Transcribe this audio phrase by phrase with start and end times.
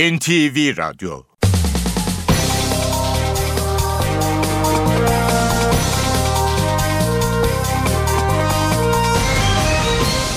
[0.00, 1.22] NTV Radyo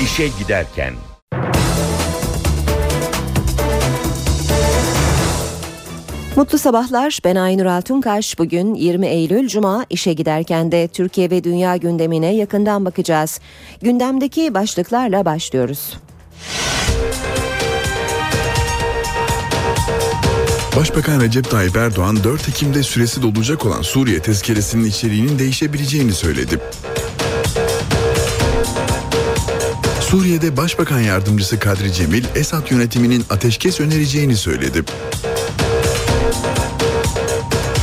[0.04, 0.94] İşe Giderken
[6.36, 7.20] Mutlu sabahlar.
[7.26, 8.40] Ben Aynur Altunkaş.
[8.40, 13.40] Bugün 20 Eylül Cuma işe giderken de Türkiye ve dünya gündemine yakından bakacağız.
[13.82, 15.94] Gündemdeki başlıklarla başlıyoruz.
[20.76, 26.60] Başbakan Recep Tayyip Erdoğan 4 Ekim'de süresi dolacak olan Suriye tezkeresinin içeriğinin değişebileceğini söyledi.
[30.02, 34.84] Suriye'de Başbakan Yardımcısı Kadri Cemil, Esad yönetiminin ateşkes önereceğini söyledi.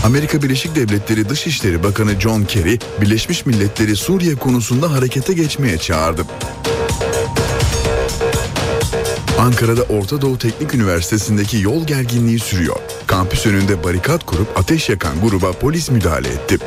[0.05, 6.23] Amerika Birleşik Devletleri Dışişleri Bakanı John Kerry, Birleşmiş Milletleri Suriye konusunda harekete geçmeye çağırdı.
[9.41, 12.77] Ankara'da Orta Doğu Teknik Üniversitesi'ndeki yol gerginliği sürüyor.
[13.07, 16.59] Kampüs önünde barikat kurup ateş yakan gruba polis müdahale etti.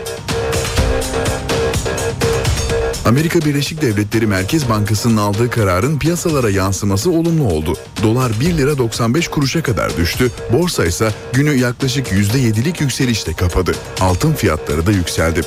[3.05, 7.73] Amerika Birleşik Devletleri Merkez Bankası'nın aldığı kararın piyasalara yansıması olumlu oldu.
[8.03, 10.31] Dolar 1 lira 95 kuruşa kadar düştü.
[10.53, 13.75] Borsa ise günü yaklaşık %7'lik yükselişte kapadı.
[13.99, 15.41] Altın fiyatları da yükseldi.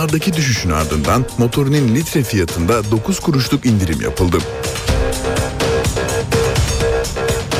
[0.00, 4.38] Dolardaki düşüşün ardından motorinin litre fiyatında 9 kuruşluk indirim yapıldı.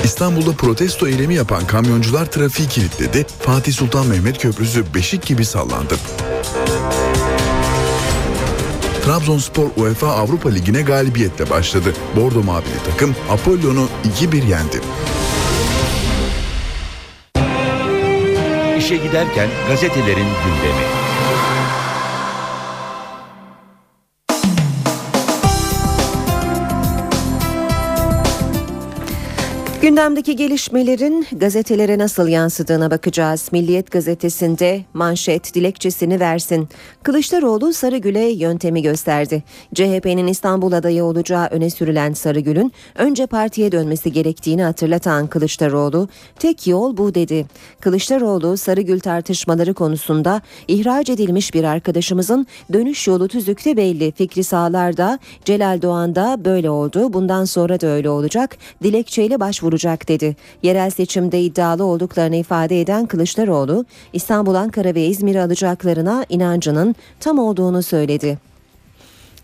[0.05, 3.27] İstanbul'da protesto eylemi yapan kamyoncular trafiği kilitledi.
[3.43, 5.95] Fatih Sultan Mehmet Köprüsü beşik gibi sallandı.
[9.05, 11.95] Trabzonspor UEFA Avrupa Ligi'ne galibiyetle başladı.
[12.17, 13.89] Bordo Mavili takım Apollon'u
[14.21, 14.81] 2-1 yendi.
[18.79, 21.10] İşe giderken gazetelerin gündemi.
[29.83, 33.49] Gündemdeki gelişmelerin gazetelere nasıl yansıdığına bakacağız.
[33.53, 36.69] Milliyet gazetesinde manşet dilekçesini versin.
[37.03, 39.43] Kılıçdaroğlu Sarıgül'e yöntemi gösterdi.
[39.75, 46.97] CHP'nin İstanbul adayı olacağı öne sürülen Sarıgül'ün önce partiye dönmesi gerektiğini hatırlatan Kılıçdaroğlu tek yol
[46.97, 47.47] bu dedi.
[47.81, 54.13] Kılıçdaroğlu Sarıgül tartışmaları konusunda ihraç edilmiş bir arkadaşımızın dönüş yolu tüzükte belli.
[54.13, 57.13] Fikri Sağlar'da Celal Doğan'da böyle oldu.
[57.13, 58.57] Bundan sonra da öyle olacak.
[58.83, 60.37] Dilekçeyle başvuracak olacak dedi.
[60.63, 67.83] Yerel seçimde iddialı olduklarını ifade eden Kılıçdaroğlu, İstanbul, Ankara ve İzmir'i alacaklarına inancının tam olduğunu
[67.83, 68.39] söyledi.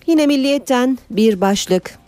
[0.06, 1.98] Yine Milliyet'ten bir başlık.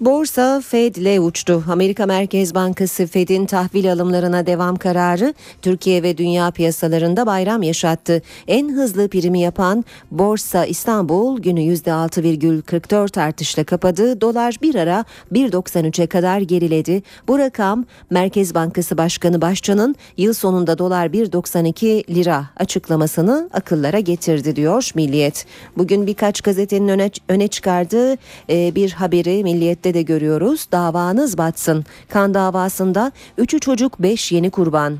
[0.00, 1.64] Borsa Fed'le uçtu.
[1.68, 8.22] Amerika Merkez Bankası Fed'in tahvil alımlarına devam kararı Türkiye ve dünya piyasalarında bayram yaşattı.
[8.48, 14.20] En hızlı primi yapan Borsa İstanbul günü %6,44 artışla kapadı.
[14.20, 17.02] Dolar bir ara 1.93'e kadar geriledi.
[17.28, 24.90] Bu rakam Merkez Bankası Başkanı Başcan'ın yıl sonunda dolar 1.92 lira açıklamasını akıllara getirdi diyor
[24.94, 25.46] Milliyet.
[25.76, 28.16] Bugün birkaç gazetenin öne, öne çıkardığı
[28.50, 30.68] e, bir haberi Milliyet de görüyoruz.
[30.72, 31.84] Davanız batsın.
[32.08, 34.98] Kan davasında 3'ü çocuk 5 yeni kurban.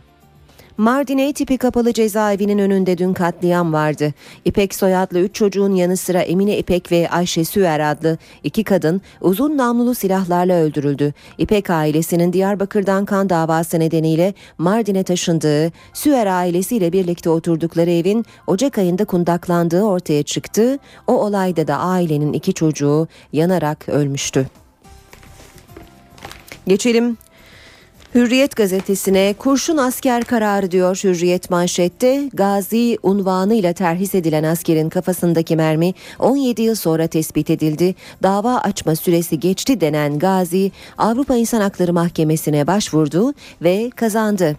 [0.76, 4.14] Mardin tipi kapalı cezaevinin önünde dün katliam vardı.
[4.44, 9.56] İpek soyadlı 3 çocuğun yanı sıra Emine İpek ve Ayşe Süer adlı iki kadın uzun
[9.56, 11.14] namlulu silahlarla öldürüldü.
[11.38, 19.04] İpek ailesinin Diyarbakır'dan kan davası nedeniyle Mardin'e taşındığı, Süer ailesiyle birlikte oturdukları evin Ocak ayında
[19.04, 20.78] kundaklandığı ortaya çıktı.
[21.06, 24.46] O olayda da ailenin iki çocuğu yanarak ölmüştü.
[26.66, 27.16] Geçelim
[28.14, 32.30] Hürriyet gazetesine kurşun asker kararı diyor Hürriyet manşette.
[32.34, 37.94] Gazi unvanıyla terhis edilen askerin kafasındaki mermi 17 yıl sonra tespit edildi.
[38.22, 44.56] Dava açma süresi geçti denen Gazi Avrupa İnsan Hakları Mahkemesi'ne başvurdu ve kazandı.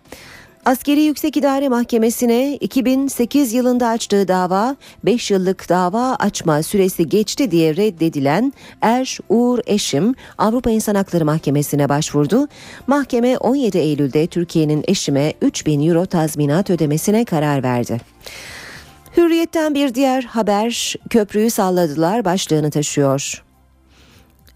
[0.68, 7.76] Askeri Yüksek İdare Mahkemesi'ne 2008 yılında açtığı dava 5 yıllık dava açma süresi geçti diye
[7.76, 12.48] reddedilen Er Uğur Eşim Avrupa İnsan Hakları Mahkemesi'ne başvurdu.
[12.88, 18.02] Mahkeme 17 Eylül'de Türkiye'nin Eşim'e 3000 euro tazminat ödemesine karar verdi.
[19.18, 23.47] Hürriyetten bir diğer haber köprüyü salladılar başlığını taşıyor.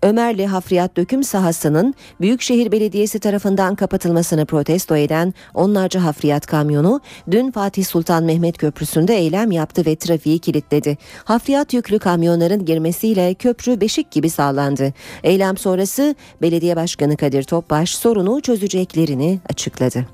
[0.03, 7.01] Ömerli hafriyat döküm sahasının Büyükşehir Belediyesi tarafından kapatılmasını protesto eden onlarca hafriyat kamyonu
[7.31, 10.98] dün Fatih Sultan Mehmet Köprüsü'nde eylem yaptı ve trafiği kilitledi.
[11.24, 14.94] Hafriyat yüklü kamyonların girmesiyle köprü beşik gibi sağlandı.
[15.24, 20.06] Eylem sonrası Belediye Başkanı Kadir Topbaş sorunu çözeceklerini açıkladı.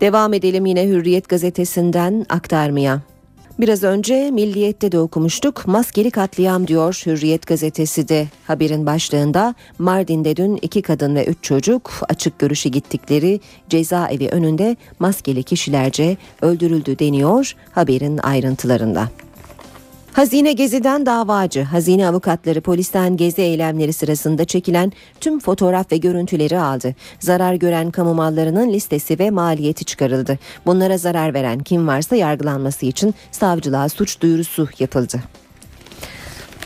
[0.00, 3.00] Devam edelim yine Hürriyet gazetesinden aktarmaya.
[3.60, 5.66] Biraz önce Milliyet'te de okumuştuk.
[5.66, 9.54] Maskeli katliam diyor Hürriyet gazetesi de haberin başlığında.
[9.78, 16.98] Mardin'de dün iki kadın ve üç çocuk açık görüşe gittikleri cezaevi önünde maskeli kişilerce öldürüldü
[16.98, 19.08] deniyor haberin ayrıntılarında.
[20.12, 26.94] Hazine Gezi'den davacı, hazine avukatları polisten gezi eylemleri sırasında çekilen tüm fotoğraf ve görüntüleri aldı.
[27.20, 30.38] Zarar gören kamu mallarının listesi ve maliyeti çıkarıldı.
[30.66, 35.20] Bunlara zarar veren kim varsa yargılanması için savcılığa suç duyurusu yapıldı.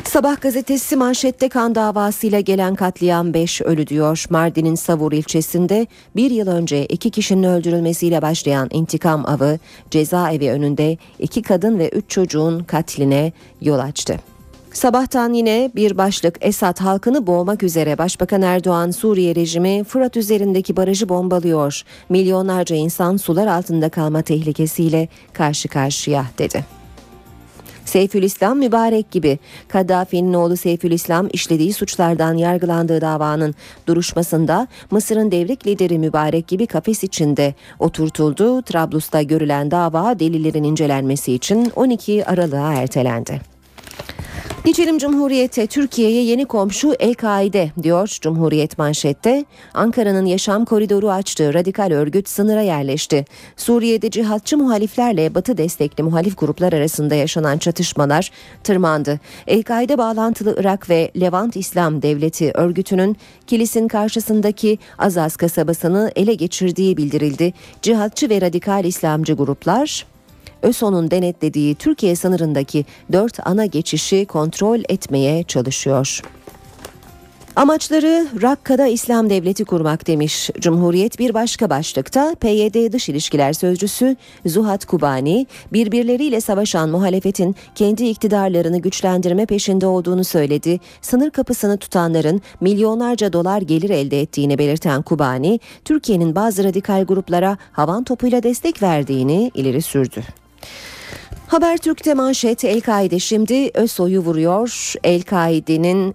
[0.04, 4.24] Sabah gazetesi manşette kan davasıyla gelen katliam 5 ölü diyor.
[4.30, 5.86] Mardin'in Savur ilçesinde
[6.16, 9.58] bir yıl önce iki kişinin öldürülmesiyle başlayan intikam avı
[9.90, 14.20] cezaevi önünde iki kadın ve üç çocuğun katline yol açtı.
[14.72, 21.08] Sabahtan yine bir başlık Esad halkını boğmak üzere Başbakan Erdoğan Suriye rejimi Fırat üzerindeki barajı
[21.08, 21.82] bombalıyor.
[22.08, 26.83] Milyonlarca insan sular altında kalma tehlikesiyle karşı karşıya dedi.
[27.94, 29.38] Seyfülislam mübarek gibi
[29.68, 33.54] Kaddafi'nin oğlu Seyfülislam işlediği suçlardan yargılandığı davanın
[33.86, 38.62] duruşmasında Mısır'ın devrik lideri mübarek gibi kafes içinde oturtuldu.
[38.62, 43.53] Trablus'ta görülen dava delillerin incelenmesi için 12 Aralık'a ertelendi.
[44.64, 49.44] Geçelim Cumhuriyet'e Türkiye'ye yeni komşu El-Kaide diyor Cumhuriyet manşette.
[49.74, 53.24] Ankara'nın yaşam koridoru açtığı radikal örgüt sınıra yerleşti.
[53.56, 58.30] Suriye'de cihatçı muhaliflerle batı destekli muhalif gruplar arasında yaşanan çatışmalar
[58.64, 59.20] tırmandı.
[59.46, 63.16] El-Kaide bağlantılı Irak ve Levant İslam Devleti örgütünün
[63.46, 67.52] Kilis'in karşısındaki Azaz kasabasını ele geçirdiği bildirildi.
[67.82, 70.13] Cihatçı ve radikal İslamcı gruplar
[70.64, 76.22] ÖSO'nun denetlediği Türkiye sınırındaki dört ana geçişi kontrol etmeye çalışıyor.
[77.56, 80.50] Amaçları Rakka'da İslam Devleti kurmak demiş.
[80.60, 84.16] Cumhuriyet bir başka başlıkta PYD Dış İlişkiler Sözcüsü
[84.46, 90.80] Zuhat Kubani birbirleriyle savaşan muhalefetin kendi iktidarlarını güçlendirme peşinde olduğunu söyledi.
[91.02, 98.04] Sınır kapısını tutanların milyonlarca dolar gelir elde ettiğini belirten Kubani, Türkiye'nin bazı radikal gruplara havan
[98.04, 100.43] topuyla destek verdiğini ileri sürdü.
[101.46, 104.92] Habertürk'te manşet El-Kaide şimdi ÖSO'yu vuruyor.
[105.04, 106.14] El-Kaide'nin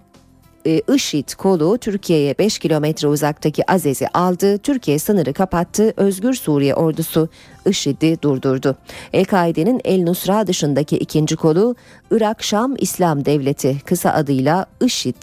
[0.66, 4.58] e, IŞİD kolu Türkiye'ye 5 kilometre uzaktaki Azez'i aldı.
[4.58, 5.94] Türkiye sınırı kapattı.
[5.96, 7.28] Özgür Suriye ordusu
[7.66, 8.76] IŞİD'i durdurdu.
[9.12, 11.76] El-Kaide'nin El Nusra dışındaki ikinci kolu
[12.10, 15.22] Irak Şam İslam Devleti kısa adıyla IŞİD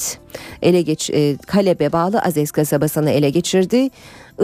[0.62, 3.90] ele geç e, Halep'e bağlı Azez kasabasını ele geçirdi.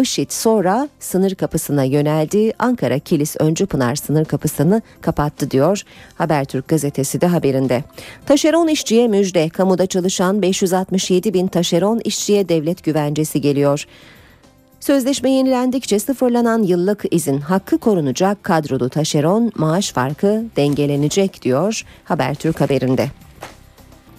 [0.01, 2.53] IŞİD sonra sınır kapısına yöneldi.
[2.59, 5.81] Ankara Kilis Öncü Pınar sınır kapısını kapattı diyor
[6.15, 7.83] Habertürk gazetesi de haberinde.
[8.25, 9.49] Taşeron işçiye müjde.
[9.49, 13.85] Kamuda çalışan 567 bin taşeron işçiye devlet güvencesi geliyor.
[14.79, 23.07] Sözleşme yenilendikçe sıfırlanan yıllık izin hakkı korunacak kadrolu taşeron maaş farkı dengelenecek diyor Habertürk haberinde.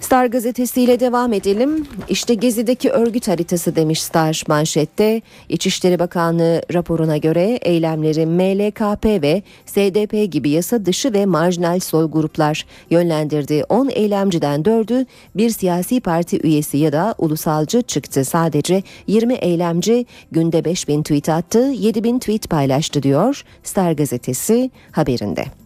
[0.05, 1.87] Star gazetesiyle devam edelim.
[2.09, 5.23] İşte Gezi'deki örgüt haritası demiş Star manşette.
[5.49, 12.67] İçişleri Bakanlığı raporuna göre eylemleri MLKP ve SDP gibi yasa dışı ve marjinal sol gruplar
[12.91, 18.25] yönlendirdiği 10 eylemciden 4'ü bir siyasi parti üyesi ya da ulusalcı çıktı.
[18.25, 25.64] Sadece 20 eylemci günde 5000 tweet attı, 7000 tweet paylaştı diyor Star gazetesi haberinde.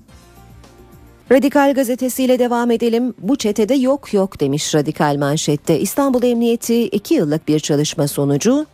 [1.33, 3.15] Radikal gazetesiyle devam edelim.
[3.19, 5.81] Bu çetede yok yok demiş Radikal manşette.
[5.81, 8.67] İstanbul Emniyeti iki yıllık bir çalışma sonucu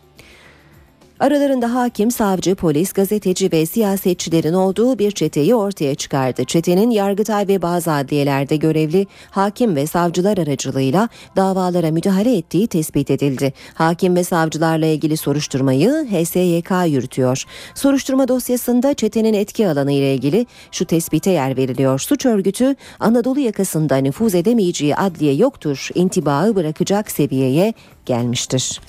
[1.25, 6.45] Aralarında hakim, savcı, polis, gazeteci ve siyasetçilerin olduğu bir çeteyi ortaya çıkardı.
[6.45, 13.53] Çetenin Yargıtay ve bazı adliyelerde görevli hakim ve savcılar aracılığıyla davalara müdahale ettiği tespit edildi.
[13.73, 17.43] Hakim ve savcılarla ilgili soruşturmayı HSYK yürütüyor.
[17.75, 21.99] Soruşturma dosyasında çetenin etki alanı ile ilgili şu tespite yer veriliyor.
[21.99, 27.73] Suç örgütü Anadolu yakasında nüfuz edemeyeceği adliye yoktur intibağı bırakacak seviyeye
[28.05, 28.79] gelmiştir.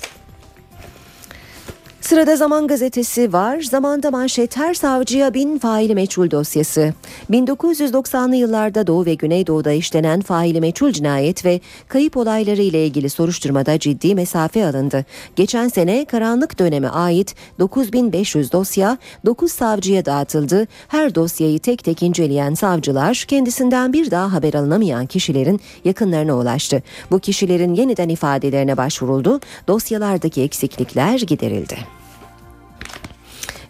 [2.00, 3.61] Sırada Zaman Gazetesi var.
[3.61, 6.95] Zamanda manşet her savcıya bin faili meçhul dosyası.
[7.31, 13.79] 1990'lı yıllarda Doğu ve Güneydoğu'da işlenen faili meçhul cinayet ve kayıp olayları ile ilgili soruşturmada
[13.79, 15.05] ciddi mesafe alındı.
[15.37, 20.67] Geçen sene karanlık döneme ait 9500 dosya 9 savcıya dağıtıldı.
[20.88, 26.83] Her dosyayı tek tek inceleyen savcılar kendisinden bir daha haber alınamayan kişilerin yakınlarına ulaştı.
[27.11, 29.41] Bu kişilerin yeniden ifadelerine başvuruldu.
[29.69, 31.96] Dosyalardaki eksiklikler giderildi.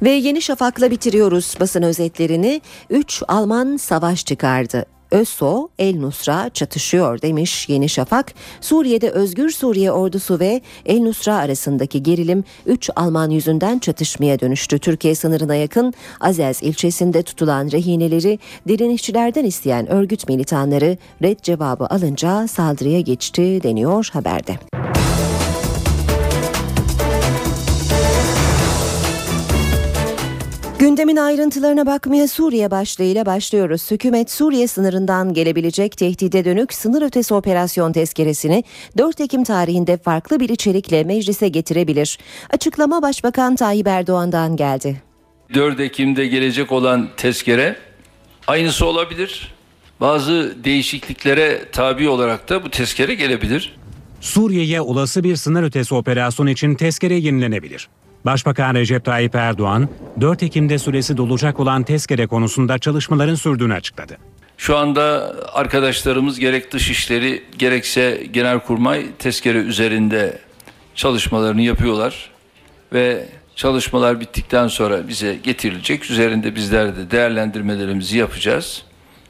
[0.03, 2.61] Ve Yeni Şafak'la bitiriyoruz basın özetlerini.
[2.91, 4.87] 3 Alman savaş çıkardı.
[5.11, 8.35] ÖSO, El Nusra çatışıyor demiş Yeni Şafak.
[8.61, 14.79] Suriye'de Özgür Suriye ordusu ve El Nusra arasındaki gerilim 3 Alman yüzünden çatışmaya dönüştü.
[14.79, 18.38] Türkiye sınırına yakın Azez ilçesinde tutulan rehineleri
[18.69, 24.59] direnişçilerden isteyen örgüt militanları red cevabı alınca saldırıya geçti deniyor haberde.
[30.78, 33.90] Gündemin ayrıntılarına bakmaya Suriye başlığıyla başlıyoruz.
[33.90, 38.64] Hükümet Suriye sınırından gelebilecek tehdide dönük sınır ötesi operasyon tezkeresini
[38.99, 42.18] 4 Ekim tarihinde farklı bir içerikle meclise getirebilir.
[42.50, 45.02] Açıklama Başbakan Tayyip Erdoğan'dan geldi.
[45.54, 47.76] 4 Ekim'de gelecek olan tezkere
[48.47, 49.54] aynısı olabilir.
[50.00, 53.76] Bazı değişikliklere tabi olarak da bu tezkere gelebilir.
[54.21, 57.88] Suriye'ye olası bir sınır ötesi operasyon için tezkere yenilenebilir.
[58.26, 59.88] Başbakan Recep Tayyip Erdoğan,
[60.21, 64.18] 4 Ekim'de süresi dolacak olan tezkere konusunda çalışmaların sürdüğünü açıkladı.
[64.56, 70.38] Şu anda arkadaşlarımız gerek dışişleri gerekse genelkurmay tezkere üzerinde
[70.95, 72.30] çalışmalarını yapıyorlar
[72.92, 76.11] ve çalışmalar bittikten sonra bize getirilecek.
[76.11, 78.83] Üzerinde bizler de değerlendirmelerimizi yapacağız.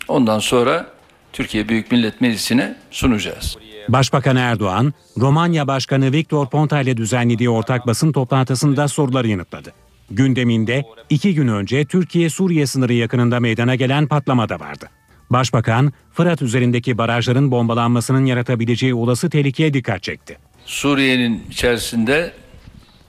[0.09, 0.87] Ondan sonra
[1.33, 3.57] Türkiye Büyük Millet Meclisi'ne sunacağız.
[3.89, 9.73] Başbakan Erdoğan, Romanya Başkanı Viktor Ponta ile düzenlediği ortak basın toplantısında soruları yanıtladı.
[10.11, 14.91] Gündeminde iki gün önce Türkiye-Suriye sınırı yakınında meydana gelen patlama da vardı.
[15.31, 20.39] Başbakan, Fırat üzerindeki barajların bombalanmasının yaratabileceği olası tehlikeye dikkat çekti.
[20.65, 22.33] Suriye'nin içerisinde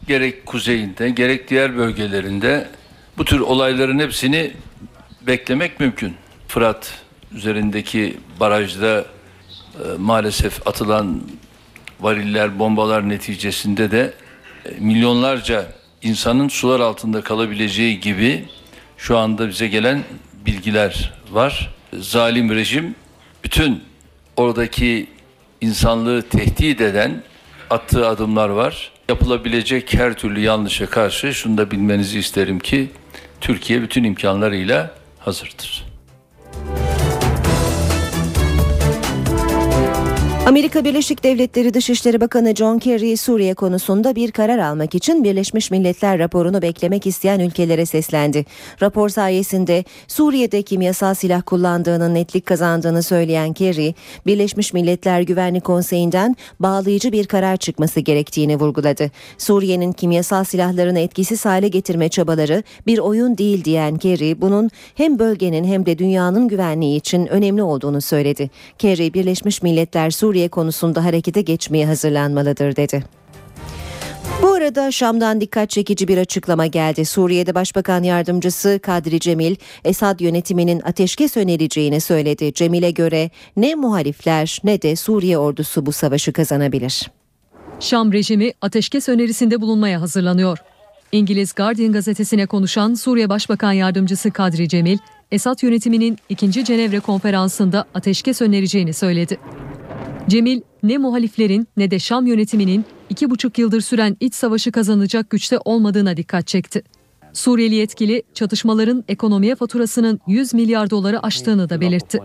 [0.08, 2.68] gerek kuzeyinde gerek diğer bölgelerinde
[3.18, 4.52] bu tür olayların hepsini
[5.28, 6.14] beklemek mümkün.
[6.48, 6.94] Fırat
[7.32, 9.06] üzerindeki barajda
[9.98, 11.22] maalesef atılan
[12.00, 14.14] variller, bombalar neticesinde de
[14.66, 15.66] e, milyonlarca
[16.02, 18.46] insanın sular altında kalabileceği gibi
[18.98, 20.04] şu anda bize gelen
[20.46, 21.74] bilgiler var.
[22.00, 22.96] Zalim rejim
[23.44, 23.84] bütün
[24.36, 25.08] oradaki
[25.62, 27.24] insanlığı tehdit eden
[27.70, 28.92] attığı adımlar var.
[29.10, 32.90] Yapılabilecek her türlü yanlışa karşı şunu da bilmenizi isterim ki
[33.42, 35.87] Türkiye bütün imkanlarıyla hazırdır.
[40.48, 46.20] Amerika Birleşik Devletleri Dışişleri Bakanı John Kerry Suriye konusunda bir karar almak için Birleşmiş Milletler
[46.20, 48.46] raporunu beklemek isteyen ülkelere seslendi.
[48.82, 57.12] Rapor sayesinde Suriye'de kimyasal silah kullandığının netlik kazandığını söyleyen Kerry, Birleşmiş Milletler Güvenlik Konseyi'nden bağlayıcı
[57.12, 59.12] bir karar çıkması gerektiğini vurguladı.
[59.38, 65.64] Suriye'nin kimyasal silahlarını etkisiz hale getirme çabaları bir oyun değil diyen Kerry, bunun hem bölgenin
[65.64, 68.50] hem de dünyanın güvenliği için önemli olduğunu söyledi.
[68.78, 73.04] Kerry, Birleşmiş Milletler Suriye Suriye konusunda harekete geçmeye hazırlanmalıdır dedi.
[74.42, 77.06] Bu arada Şam'dan dikkat çekici bir açıklama geldi.
[77.06, 82.54] Suriye'de Başbakan Yardımcısı Kadri Cemil, Esad yönetiminin ateşkes önereceğini söyledi.
[82.54, 87.12] Cemil'e göre ne muhalifler ne de Suriye ordusu bu savaşı kazanabilir.
[87.80, 90.58] Şam rejimi ateşkes önerisinde bulunmaya hazırlanıyor.
[91.12, 94.98] İngiliz Guardian gazetesine konuşan Suriye Başbakan Yardımcısı Kadri Cemil,
[95.32, 96.66] Esad yönetiminin 2.
[96.66, 99.38] Cenevre konferansında ateşkes önereceğini söyledi.
[100.30, 105.60] Cemil ne muhaliflerin ne de Şam yönetiminin iki buçuk yıldır süren iç savaşı kazanacak güçte
[105.66, 106.84] olmadığına dikkat çekti.
[107.34, 112.20] Suriyeli yetkili çatışmaların ekonomiye faturasının 100 milyar doları aştığını da belirtti.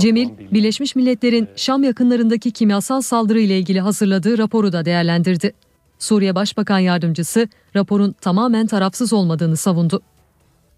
[0.00, 5.52] Cemil, Birleşmiş Milletler'in Şam yakınlarındaki kimyasal saldırı ile ilgili hazırladığı raporu da değerlendirdi.
[5.98, 10.02] Suriye Başbakan Yardımcısı raporun tamamen tarafsız olmadığını savundu.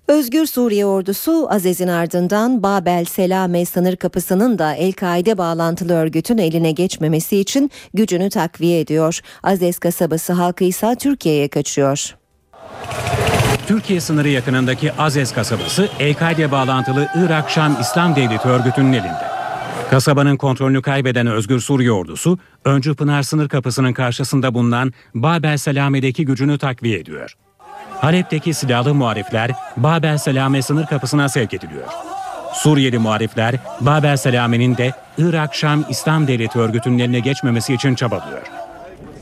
[0.08, 7.38] Özgür Suriye ordusu Azez'in ardından Babel Selame sınır kapısının da El-Kaide bağlantılı örgütün eline geçmemesi
[7.38, 9.20] için gücünü takviye ediyor.
[9.42, 12.16] Azez kasabası halkı ise Türkiye'ye kaçıyor.
[13.66, 19.34] Türkiye sınırı yakınındaki Azez kasabası El-Kaide bağlantılı Irak Şam İslam Devleti örgütünün elinde.
[19.90, 26.58] Kasabanın kontrolünü kaybeden Özgür Suriye ordusu, Öncü Pınar sınır kapısının karşısında bulunan Babel Selame'deki gücünü
[26.58, 27.36] takviye ediyor.
[28.00, 31.86] Halep'teki silahlı muharifler Babel Selame sınır kapısına sevk ediliyor.
[32.54, 38.42] Suriyeli muharifler Babel Selame'nin de Irak-Şam İslam Devleti örgütünün eline geçmemesi için çabalıyor.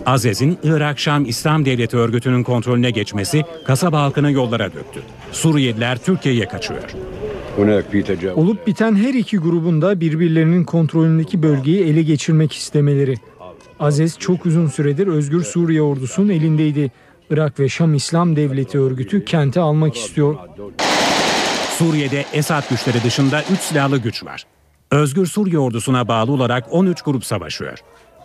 [0.07, 5.00] Azez'in Irak-Şam İslam Devleti örgütünün kontrolüne geçmesi kasaba halkını yollara döktü.
[5.33, 6.83] Suriyeliler Türkiye'ye kaçıyor.
[8.37, 13.14] Olup biten her iki grubun da birbirlerinin kontrolündeki bölgeyi ele geçirmek istemeleri.
[13.81, 16.91] Azez çok uzun süredir Özgür Suriye ordusunun elindeydi.
[17.32, 20.36] Irak ve Şam İslam Devleti örgütü kenti almak istiyor.
[21.78, 24.44] Suriye'de Esad güçleri dışında 3 silahlı güç var.
[24.90, 27.78] Özgür Suriye ordusuna bağlı olarak 13 grup savaşıyor.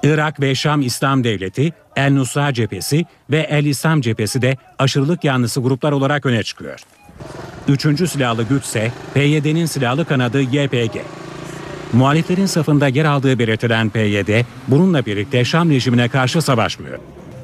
[0.03, 5.61] Irak ve Şam İslam Devleti, El Nusra cephesi ve El İslam cephesi de aşırılık yanlısı
[5.61, 6.79] gruplar olarak öne çıkıyor.
[7.67, 10.95] Üçüncü silahlı güç ise PYD'nin silahlı kanadı YPG.
[11.93, 16.99] Muhaliflerin safında yer aldığı belirtilen PYD bununla birlikte Şam rejimine karşı savaşmıyor.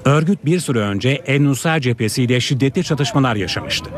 [0.06, 3.90] Örgüt bir süre önce En-Nusra cephesiyle şiddetli çatışmalar yaşamıştı.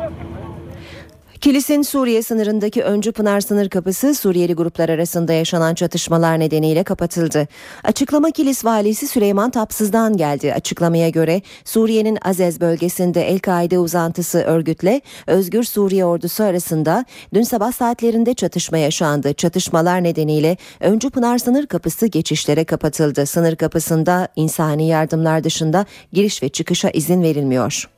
[1.41, 7.47] Kilis'in Suriye sınırındaki Öncü Pınar sınır kapısı Suriyeli gruplar arasında yaşanan çatışmalar nedeniyle kapatıldı.
[7.83, 10.53] Açıklama Kilis valisi Süleyman Tapsız'dan geldi.
[10.53, 18.33] Açıklamaya göre Suriye'nin Azez bölgesinde El-Kaide uzantısı örgütle Özgür Suriye ordusu arasında dün sabah saatlerinde
[18.33, 19.33] çatışma yaşandı.
[19.33, 23.25] Çatışmalar nedeniyle Öncü Pınar sınır kapısı geçişlere kapatıldı.
[23.25, 27.94] Sınır kapısında insani yardımlar dışında giriş ve çıkışa izin verilmiyor.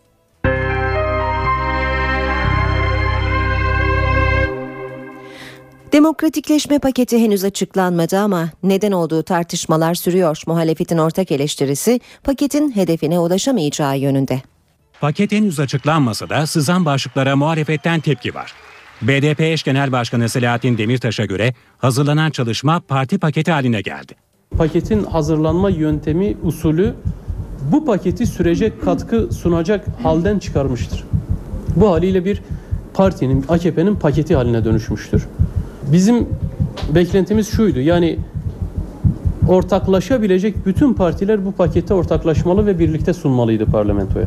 [5.98, 10.42] Demokratikleşme paketi henüz açıklanmadı ama neden olduğu tartışmalar sürüyor.
[10.48, 14.42] Muhalefetin ortak eleştirisi paketin hedefine ulaşamayacağı yönünde.
[15.02, 18.54] Paket henüz açıklanmasa da sızan başlıklara muhalefetten tepki var.
[19.02, 24.14] BDP eş genel başkanı Selahattin Demirtaş'a göre hazırlanan çalışma parti paketi haline geldi.
[24.58, 26.96] Paketin hazırlanma yöntemi, usulü
[27.72, 31.04] bu paketi sürece katkı sunacak halden çıkarmıştır.
[31.76, 32.42] Bu haliyle bir
[32.94, 35.28] partinin, AKP'nin paketi haline dönüşmüştür.
[35.92, 36.30] Bizim
[36.90, 37.80] beklentimiz şuydu.
[37.80, 38.20] Yani
[39.48, 44.26] ortaklaşabilecek bütün partiler bu pakete ortaklaşmalı ve birlikte sunmalıydı parlamentoya.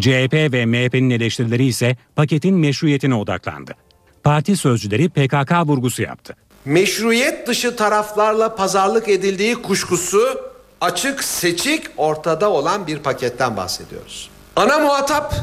[0.00, 3.72] CHP ve MHP'nin eleştirileri ise paketin meşruiyetine odaklandı.
[4.22, 6.36] Parti sözcüleri PKK vurgusu yaptı.
[6.64, 10.20] Meşruiyet dışı taraflarla pazarlık edildiği kuşkusu
[10.80, 14.30] açık seçik ortada olan bir paketten bahsediyoruz.
[14.56, 15.34] Ana muhatap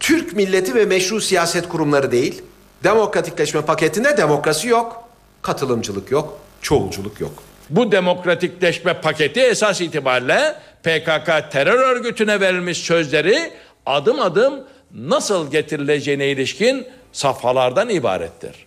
[0.00, 2.42] Türk milleti ve meşru siyaset kurumları değil,
[2.84, 5.08] Demokratikleşme paketinde demokrasi yok,
[5.42, 7.32] katılımcılık yok, çoğulculuk yok.
[7.70, 13.52] Bu demokratikleşme paketi esas itibariyle PKK terör örgütüne verilmiş sözleri
[13.86, 14.64] adım adım
[14.94, 18.66] nasıl getirileceğine ilişkin safhalardan ibarettir.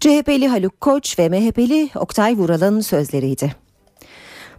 [0.00, 3.61] CHP'li Haluk Koç ve MHP'li Oktay Vural'ın sözleriydi.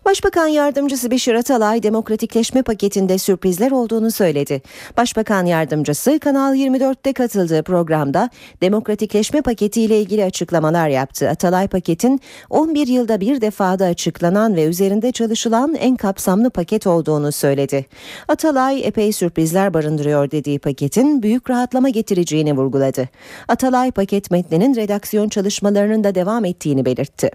[0.06, 4.62] Başbakan Yardımcısı Beşir Atalay demokratikleşme paketinde sürprizler olduğunu söyledi.
[4.98, 8.30] Başbakan Yardımcısı Kanal 24'te katıldığı programda
[8.62, 11.30] demokratikleşme paketiyle ilgili açıklamalar yaptı.
[11.30, 17.86] Atalay paketin 11 yılda bir defada açıklanan ve üzerinde çalışılan en kapsamlı paket olduğunu söyledi.
[18.28, 23.10] Atalay epey sürprizler barındırıyor dediği paketin büyük rahatlama getireceğini vurguladı.
[23.48, 27.32] Atalay paket metninin redaksiyon çalışmalarının da devam ettiğini belirtti.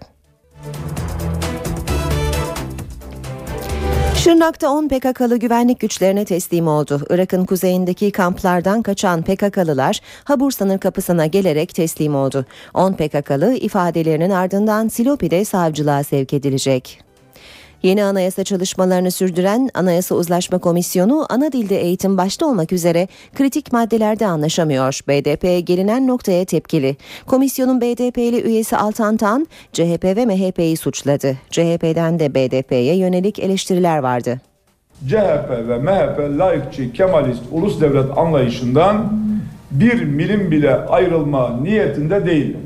[4.19, 7.01] Şırnak'ta 10 PKK'lı güvenlik güçlerine teslim oldu.
[7.09, 12.45] Irak'ın kuzeyindeki kamplardan kaçan PKK'lılar Habur sınır kapısına gelerek teslim oldu.
[12.73, 17.08] 10 PKK'lı ifadelerinin ardından Silopi'de savcılığa sevk edilecek.
[17.83, 24.27] Yeni anayasa çalışmalarını sürdüren Anayasa Uzlaşma Komisyonu ana dilde eğitim başta olmak üzere kritik maddelerde
[24.27, 24.99] anlaşamıyor.
[25.07, 26.97] BDP gelinen noktaya tepkili.
[27.27, 31.37] Komisyonun BDP'li üyesi Altan Tan, CHP ve MHP'yi suçladı.
[31.51, 34.41] CHP'den de BDP'ye yönelik eleştiriler vardı.
[35.07, 39.13] CHP ve MHP layıkçı Kemalist ulus devlet anlayışından
[39.71, 42.57] bir milim bile ayrılma niyetinde değil.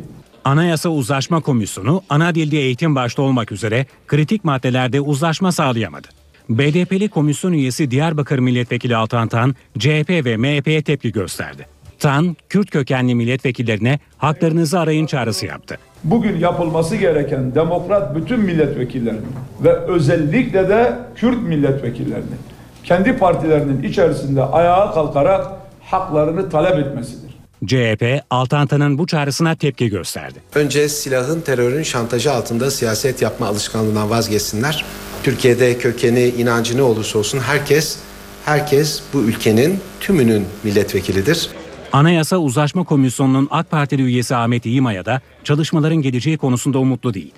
[0.46, 6.08] Anayasa Uzlaşma Komisyonu ana dilde eğitim başta olmak üzere kritik maddelerde uzlaşma sağlayamadı.
[6.50, 11.68] BDP'li komisyon üyesi Diyarbakır Milletvekili Altan Tan, CHP ve MHP'ye tepki gösterdi.
[12.00, 15.78] Tan, Kürt kökenli milletvekillerine haklarınızı arayın çağrısı yaptı.
[16.04, 19.22] Bugün yapılması gereken demokrat bütün milletvekillerini
[19.64, 22.36] ve özellikle de Kürt milletvekillerini
[22.84, 25.48] kendi partilerinin içerisinde ayağa kalkarak
[25.82, 27.23] haklarını talep etmesidir.
[27.68, 30.40] CHP, Altantan'ın bu çağrısına tepki gösterdi.
[30.56, 34.86] Önce silahın terörün şantajı altında siyaset yapma alışkanlığından vazgeçsinler.
[35.24, 38.00] Türkiye'de kökeni, inancı ne olursa olsun herkes
[38.46, 41.50] herkes bu ülkenin tümünün milletvekilidir.
[41.94, 47.34] Anayasa Uzlaşma Komisyonu'nun AK Partili üyesi Ahmet İğmaya da çalışmaların geleceği konusunda umutlu değil.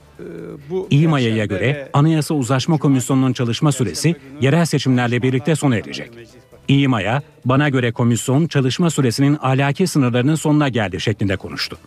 [0.89, 6.11] İğmaya'ya göre Anayasa Uzlaşma Komisyonu'nun çalışma süresi yerel seçimlerle birlikte sona erecek.
[6.67, 11.78] İMA'ya bana göre komisyon çalışma süresinin ahlaki sınırlarının sonuna geldi şeklinde konuştu.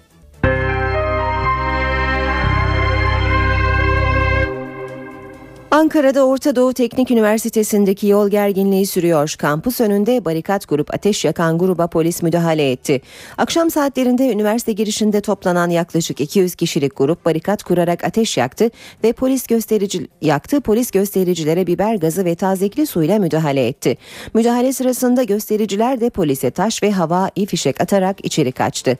[5.70, 9.34] Ankara'da Orta Doğu Teknik Üniversitesi'ndeki yol gerginliği sürüyor.
[9.38, 13.00] Kampüs önünde barikat grup ateş yakan gruba polis müdahale etti.
[13.38, 18.70] Akşam saatlerinde üniversite girişinde toplanan yaklaşık 200 kişilik grup barikat kurarak ateş yaktı
[19.04, 20.60] ve polis gösterici yaktı.
[20.60, 23.96] Polis göstericilere biber gazı ve tazekli suyla müdahale etti.
[24.34, 28.98] Müdahale sırasında göstericiler de polise taş ve hava fişek atarak içeri kaçtı.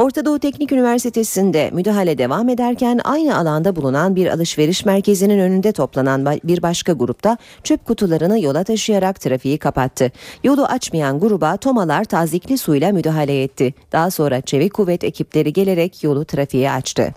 [0.00, 6.26] Orta Doğu Teknik Üniversitesi'nde müdahale devam ederken aynı alanda bulunan bir alışveriş merkezinin önünde toplanan
[6.44, 10.12] bir başka grupta çöp kutularını yola taşıyarak trafiği kapattı.
[10.44, 13.74] Yolu açmayan gruba tomalar tazikli suyla müdahale etti.
[13.92, 17.14] Daha sonra çevik kuvvet ekipleri gelerek yolu trafiğe açtı.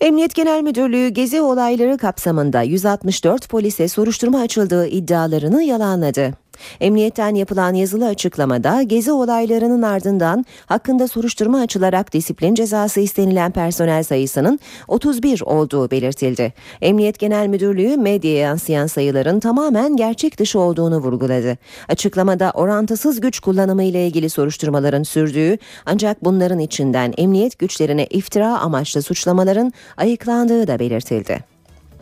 [0.00, 6.43] Emniyet Genel Müdürlüğü gezi olayları kapsamında 164 polise soruşturma açıldığı iddialarını yalanladı.
[6.80, 14.58] Emniyetten yapılan yazılı açıklamada gezi olaylarının ardından hakkında soruşturma açılarak disiplin cezası istenilen personel sayısının
[14.88, 16.52] 31 olduğu belirtildi.
[16.82, 21.58] Emniyet Genel Müdürlüğü medyaya yansıyan sayıların tamamen gerçek dışı olduğunu vurguladı.
[21.88, 29.02] Açıklamada orantısız güç kullanımı ile ilgili soruşturmaların sürdüğü ancak bunların içinden emniyet güçlerine iftira amaçlı
[29.02, 31.53] suçlamaların ayıklandığı da belirtildi.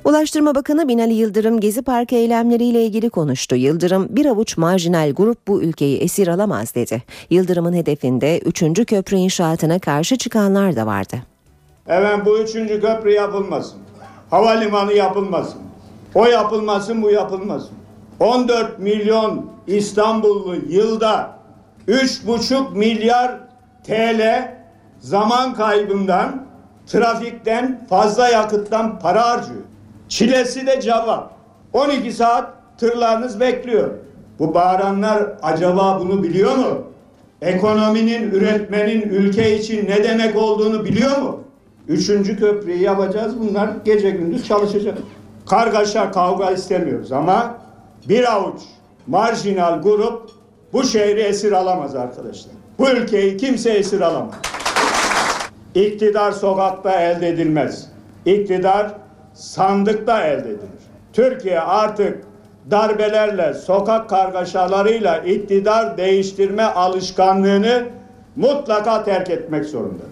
[0.04, 3.56] Ulaştırma Bakanı Binali Yıldırım Gezi Parkı eylemleriyle ilgili konuştu.
[3.56, 7.02] Yıldırım bir avuç marjinal grup bu ülkeyi esir alamaz dedi.
[7.30, 8.86] Yıldırım'ın hedefinde 3.
[8.86, 11.16] köprü inşaatına karşı çıkanlar da vardı.
[11.86, 12.52] Evet bu 3.
[12.52, 13.78] köprü yapılmasın.
[14.30, 15.60] Havalimanı yapılmasın.
[16.14, 17.70] O yapılmasın bu yapılmasın.
[18.20, 21.38] 14 milyon İstanbullu yılda
[21.88, 23.38] 3,5 milyar
[23.86, 24.52] TL
[25.00, 26.46] zaman kaybından,
[26.86, 29.71] trafikten, fazla yakıttan para harcıyor.
[30.12, 31.32] Çilesi de cevap.
[31.72, 33.90] 12 saat tırlarınız bekliyor.
[34.38, 36.82] Bu bağıranlar acaba bunu biliyor mu?
[37.42, 41.40] Ekonominin, üretmenin ülke için ne demek olduğunu biliyor mu?
[41.88, 43.40] Üçüncü köprüyü yapacağız.
[43.40, 44.98] Bunlar gece gündüz çalışacak.
[45.46, 47.58] Kargaşa, kavga istemiyoruz ama
[48.08, 48.60] bir avuç
[49.06, 50.30] marjinal grup
[50.72, 52.52] bu şehri esir alamaz arkadaşlar.
[52.78, 54.34] Bu ülkeyi kimse esir alamaz.
[55.74, 57.88] İktidar sokakta elde edilmez.
[58.26, 59.02] İktidar
[59.34, 60.82] sandıkta elde edilir.
[61.12, 62.24] Türkiye artık
[62.70, 67.84] darbelerle, sokak kargaşalarıyla iktidar değiştirme alışkanlığını
[68.36, 70.02] mutlaka terk etmek zorunda.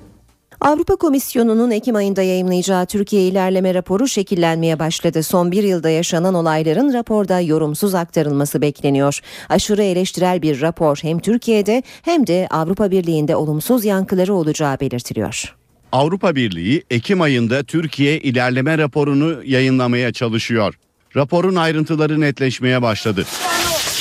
[0.60, 5.22] Avrupa Komisyonu'nun Ekim ayında yayımlayacağı Türkiye ilerleme raporu şekillenmeye başladı.
[5.22, 9.20] Son bir yılda yaşanan olayların raporda yorumsuz aktarılması bekleniyor.
[9.48, 15.59] Aşırı eleştirel bir rapor hem Türkiye'de hem de Avrupa Birliği'nde olumsuz yankıları olacağı belirtiliyor.
[15.92, 20.74] Avrupa Birliği Ekim ayında Türkiye ilerleme raporunu yayınlamaya çalışıyor.
[21.16, 23.26] Raporun ayrıntıları netleşmeye başladı.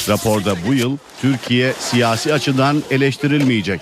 [0.09, 3.81] Raporda bu yıl Türkiye siyasi açıdan eleştirilmeyecek.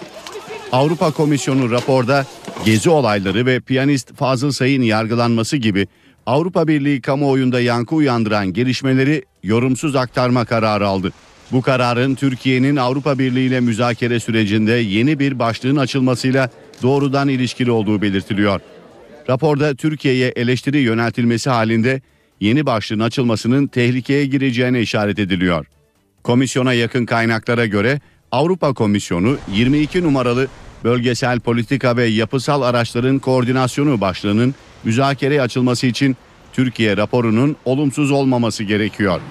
[0.72, 2.26] Avrupa Komisyonu raporda
[2.66, 5.88] gezi olayları ve piyanist Fazıl Say'ın yargılanması gibi
[6.26, 11.12] Avrupa Birliği kamuoyunda yankı uyandıran gelişmeleri yorumsuz aktarma kararı aldı.
[11.52, 16.50] Bu kararın Türkiye'nin Avrupa Birliği ile müzakere sürecinde yeni bir başlığın açılmasıyla
[16.84, 18.62] doğrudan ilişkili olduğu belirtiliyor.
[19.30, 22.02] Raporda Türkiye'ye eleştiri yöneltilmesi halinde
[22.40, 25.66] yeni başlığın açılmasının tehlikeye gireceğine işaret ediliyor.
[26.24, 28.00] Komisyona yakın kaynaklara göre
[28.32, 30.48] Avrupa Komisyonu 22 numaralı
[30.84, 36.18] bölgesel politika ve yapısal araçların koordinasyonu başlığının müzakereye açılması için
[36.54, 39.22] Türkiye raporunun olumsuz olmaması gerekiyor.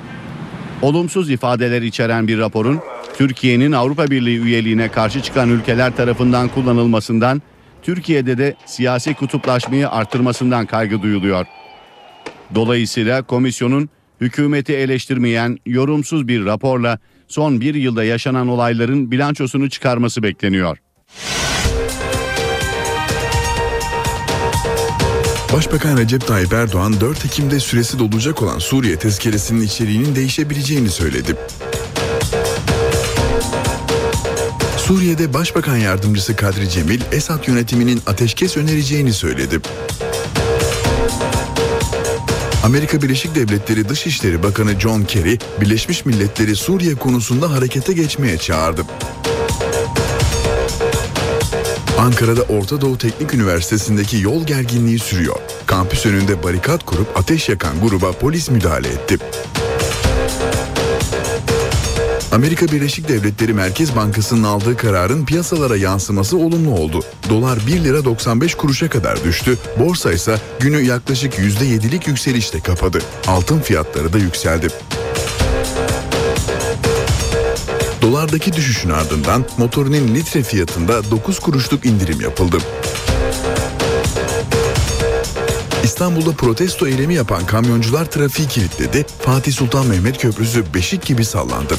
[0.82, 2.80] Olumsuz ifadeler içeren bir raporun
[3.18, 7.42] Türkiye'nin Avrupa Birliği üyeliğine karşı çıkan ülkeler tarafından kullanılmasından,
[7.82, 11.46] Türkiye'de de siyasi kutuplaşmayı artırmasından kaygı duyuluyor.
[12.54, 13.88] Dolayısıyla komisyonun
[14.20, 16.98] hükümeti eleştirmeyen yorumsuz bir raporla
[17.28, 20.78] son bir yılda yaşanan olayların bilançosunu çıkarması bekleniyor.
[25.52, 31.36] Başbakan Recep Tayyip Erdoğan 4 Ekim'de süresi dolacak olan Suriye tezkeresinin içeriğinin değişebileceğini söyledi.
[34.86, 39.60] Suriye'de Başbakan Yardımcısı Kadri Cemil, Esad yönetiminin ateşkes önereceğini söyledi.
[42.64, 48.82] Amerika Birleşik Devletleri Dışişleri Bakanı John Kerry, Birleşmiş Milletleri Suriye konusunda harekete geçmeye çağırdı.
[51.98, 55.36] Ankara'da Orta Doğu Teknik Üniversitesi'ndeki yol gerginliği sürüyor.
[55.66, 59.18] Kampüs önünde barikat kurup ateş yakan gruba polis müdahale etti.
[62.36, 67.00] Amerika Birleşik Devletleri Merkez Bankası'nın aldığı kararın piyasalara yansıması olumlu oldu.
[67.28, 69.58] Dolar 1 lira 95 kuruşa kadar düştü.
[69.78, 72.98] Borsa ise günü yaklaşık %7'lik yükselişte kapadı.
[73.26, 74.68] Altın fiyatları da yükseldi.
[78.02, 82.56] Dolardaki düşüşün ardından motorinin litre fiyatında 9 kuruşluk indirim yapıldı.
[85.96, 89.06] İstanbul'da protesto eylemi yapan kamyoncular trafiği kilitledi.
[89.20, 91.76] Fatih Sultan Mehmet Köprüsü beşik gibi sallandı.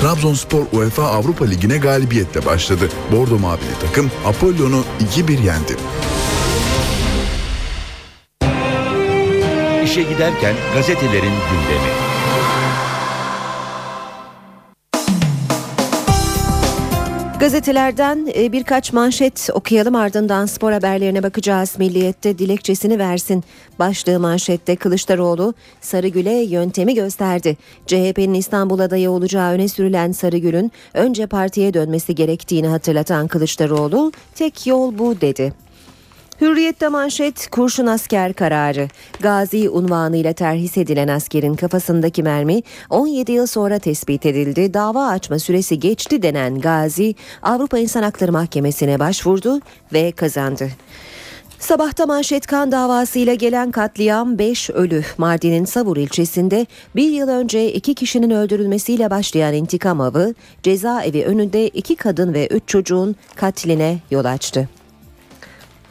[0.00, 2.88] Trabzonspor UEFA Avrupa Ligi'ne galibiyetle başladı.
[3.12, 4.84] Bordo Mavili takım Apollon'u
[5.16, 5.76] 2-1 yendi.
[9.84, 12.11] İşe giderken gazetelerin gündemi.
[17.42, 21.78] Gazetelerden e, birkaç manşet okuyalım ardından spor haberlerine bakacağız.
[21.78, 23.44] Milliyette dilekçesini versin.
[23.78, 27.56] Başlığı manşette Kılıçdaroğlu Sarıgül'e yöntemi gösterdi.
[27.86, 34.98] CHP'nin İstanbul adayı olacağı öne sürülen Sarıgül'ün önce partiye dönmesi gerektiğini hatırlatan Kılıçdaroğlu tek yol
[34.98, 35.52] bu dedi.
[36.42, 38.88] Hürriyette manşet kurşun asker kararı.
[39.20, 44.74] Gazi unvanıyla terhis edilen askerin kafasındaki mermi 17 yıl sonra tespit edildi.
[44.74, 49.60] Dava açma süresi geçti denen Gazi Avrupa İnsan Hakları Mahkemesi'ne başvurdu
[49.92, 50.68] ve kazandı.
[51.58, 55.02] Sabahta manşet kan davasıyla gelen katliam 5 ölü.
[55.18, 61.96] Mardin'in Savur ilçesinde bir yıl önce iki kişinin öldürülmesiyle başlayan intikam avı cezaevi önünde iki
[61.96, 64.68] kadın ve üç çocuğun katline yol açtı.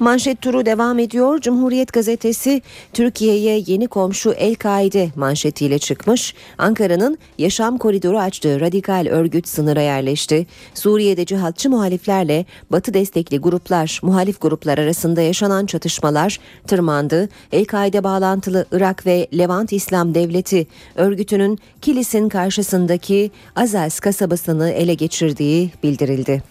[0.02, 1.42] Manşet turu devam ediyor.
[1.42, 2.62] Cumhuriyet gazetesi
[2.94, 6.34] Türkiye'ye yeni komşu El-Kaide manşetiyle çıkmış.
[6.58, 10.48] Ankara'nın yaşam koridoru açtığı radikal örgüt sınıra yerleşti.
[10.74, 17.30] Suriye'de cihatçı muhaliflerle Batı destekli gruplar, muhalif gruplar arasında yaşanan çatışmalar tırmandı.
[17.52, 26.51] El-Kaide bağlantılı Irak ve Levant İslam Devleti örgütünün Kilis'in karşısındaki Azaz kasabasını ele geçirdiği bildirildi.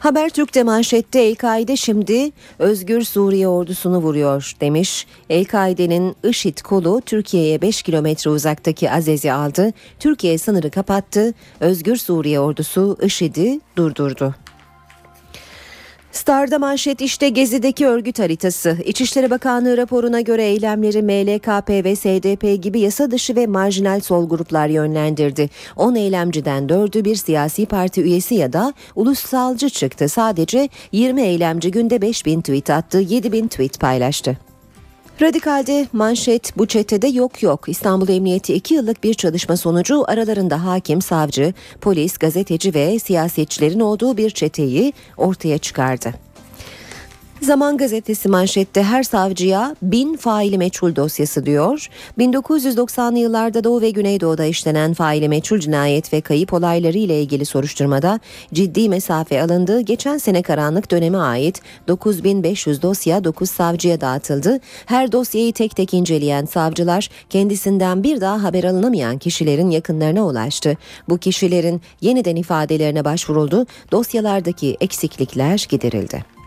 [0.00, 5.06] Habertürk'te manşette El-Kaide şimdi Özgür Suriye ordusunu vuruyor demiş.
[5.30, 9.72] El-Kaide'nin IŞİD kolu Türkiye'ye 5 kilometre uzaktaki Azez'i aldı.
[9.98, 11.34] Türkiye sınırı kapattı.
[11.60, 14.34] Özgür Suriye ordusu IŞİD'i durdurdu.
[16.12, 18.76] Star'da manşet işte Gezi'deki örgüt haritası.
[18.84, 24.68] İçişleri Bakanlığı raporuna göre eylemleri MLKP ve SDP gibi yasa dışı ve marjinal sol gruplar
[24.68, 25.50] yönlendirdi.
[25.76, 30.08] 10 eylemciden 4'ü bir siyasi parti üyesi ya da ulusalcı çıktı.
[30.08, 34.49] Sadece 20 eylemci günde 5000 tweet attı, 7000 tweet paylaştı.
[35.20, 37.68] Radikal'de manşet bu çetede yok yok.
[37.68, 44.16] İstanbul Emniyeti 2 yıllık bir çalışma sonucu aralarında hakim, savcı, polis, gazeteci ve siyasetçilerin olduğu
[44.16, 46.14] bir çeteyi ortaya çıkardı.
[47.42, 51.88] Zaman gazetesi manşette her savcıya bin faili meçhul dosyası diyor.
[52.18, 58.20] 1990'lı yıllarda Doğu ve Güneydoğu'da işlenen faili meçhul cinayet ve kayıp olayları ile ilgili soruşturmada
[58.54, 59.80] ciddi mesafe alındı.
[59.80, 64.60] Geçen sene karanlık döneme ait 9500 dosya 9 savcıya dağıtıldı.
[64.86, 70.76] Her dosyayı tek tek inceleyen savcılar kendisinden bir daha haber alınamayan kişilerin yakınlarına ulaştı.
[71.08, 73.66] Bu kişilerin yeniden ifadelerine başvuruldu.
[73.92, 76.39] Dosyalardaki eksiklikler giderildi.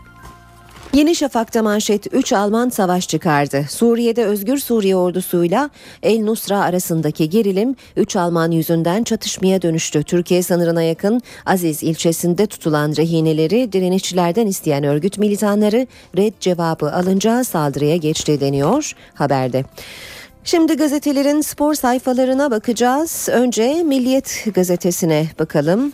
[0.94, 3.66] Yeni Şafak'ta manşet 3 Alman savaş çıkardı.
[3.70, 5.70] Suriye'de Özgür Suriye ordusuyla
[6.02, 10.02] El Nusra arasındaki gerilim 3 Alman yüzünden çatışmaya dönüştü.
[10.02, 17.96] Türkiye sınırına yakın Aziz ilçesinde tutulan rehineleri direnişçilerden isteyen örgüt militanları red cevabı alınca saldırıya
[17.96, 19.64] geçti deniyor haberde.
[20.44, 23.28] Şimdi gazetelerin spor sayfalarına bakacağız.
[23.32, 25.92] Önce Milliyet gazetesine bakalım.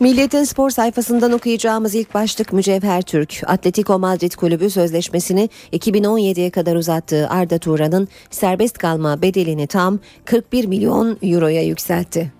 [0.00, 3.42] Milliyetin spor sayfasından okuyacağımız ilk başlık Mücevher Türk.
[3.46, 11.18] Atletico Madrid kulübü sözleşmesini 2017'ye kadar uzattığı Arda Turan'ın serbest kalma bedelini tam 41 milyon
[11.22, 12.39] euroya yükseltti.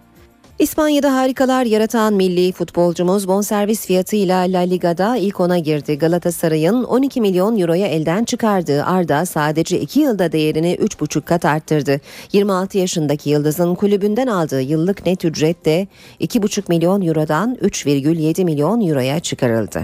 [0.60, 5.98] İspanya'da harikalar yaratan milli futbolcumuz bonservis fiyatıyla La Liga'da ilk ona girdi.
[5.98, 12.00] Galatasaray'ın 12 milyon euroya elden çıkardığı Arda sadece 2 yılda değerini 3,5 kat arttırdı.
[12.32, 15.86] 26 yaşındaki Yıldız'ın kulübünden aldığı yıllık net ücret de
[16.20, 19.82] 2,5 milyon eurodan 3,7 milyon euroya çıkarıldı.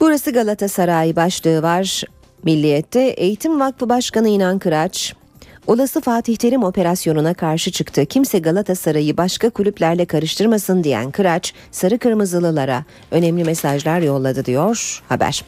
[0.00, 2.02] Burası Galatasaray başlığı var.
[2.42, 5.14] Milliyet'te Eğitim Vakfı Başkanı İnan Kıraç,
[5.66, 8.06] Olası Fatih Terim operasyonuna karşı çıktı.
[8.06, 15.44] Kimse Galatasaray'ı başka kulüplerle karıştırmasın diyen Kıraç, sarı kırmızılılara önemli mesajlar yolladı diyor haber.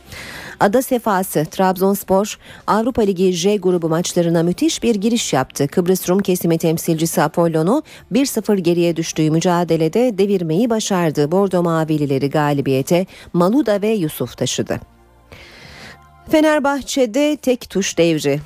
[0.61, 5.69] Ada sefası Trabzonspor Avrupa Ligi J grubu maçlarına müthiş bir giriş yaptı.
[5.69, 11.33] Kıbrıs Rum kesimi temsilcisi Apollon'u 1-0 geriye düştüğü mücadelede devirmeyi başardı.
[11.33, 14.81] Bordo Mavilileri galibiyete Maluda ve Yusuf taşıdı.
[16.31, 18.41] Fenerbahçe'de tek tuş devri.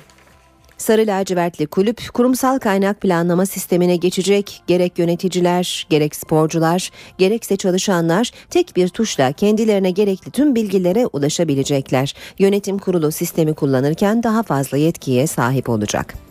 [0.81, 4.63] Sarı lacivertli kulüp kurumsal kaynak planlama sistemine geçecek.
[4.67, 12.15] Gerek yöneticiler, gerek sporcular, gerekse çalışanlar tek bir tuşla kendilerine gerekli tüm bilgilere ulaşabilecekler.
[12.39, 16.30] Yönetim kurulu sistemi kullanırken daha fazla yetkiye sahip olacak.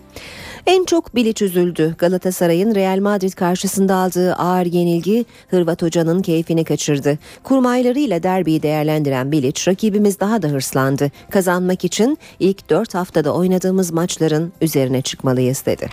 [0.66, 1.94] En çok Bilic üzüldü.
[1.98, 7.18] Galatasaray'ın Real Madrid karşısında aldığı ağır yenilgi Hırvat hocanın keyfini kaçırdı.
[7.42, 11.10] Kurmaylarıyla derbiyi değerlendiren Bilic rakibimiz daha da hırslandı.
[11.30, 15.88] Kazanmak için ilk 4 haftada oynadığımız maçların üzerine çıkmalıyız dedi.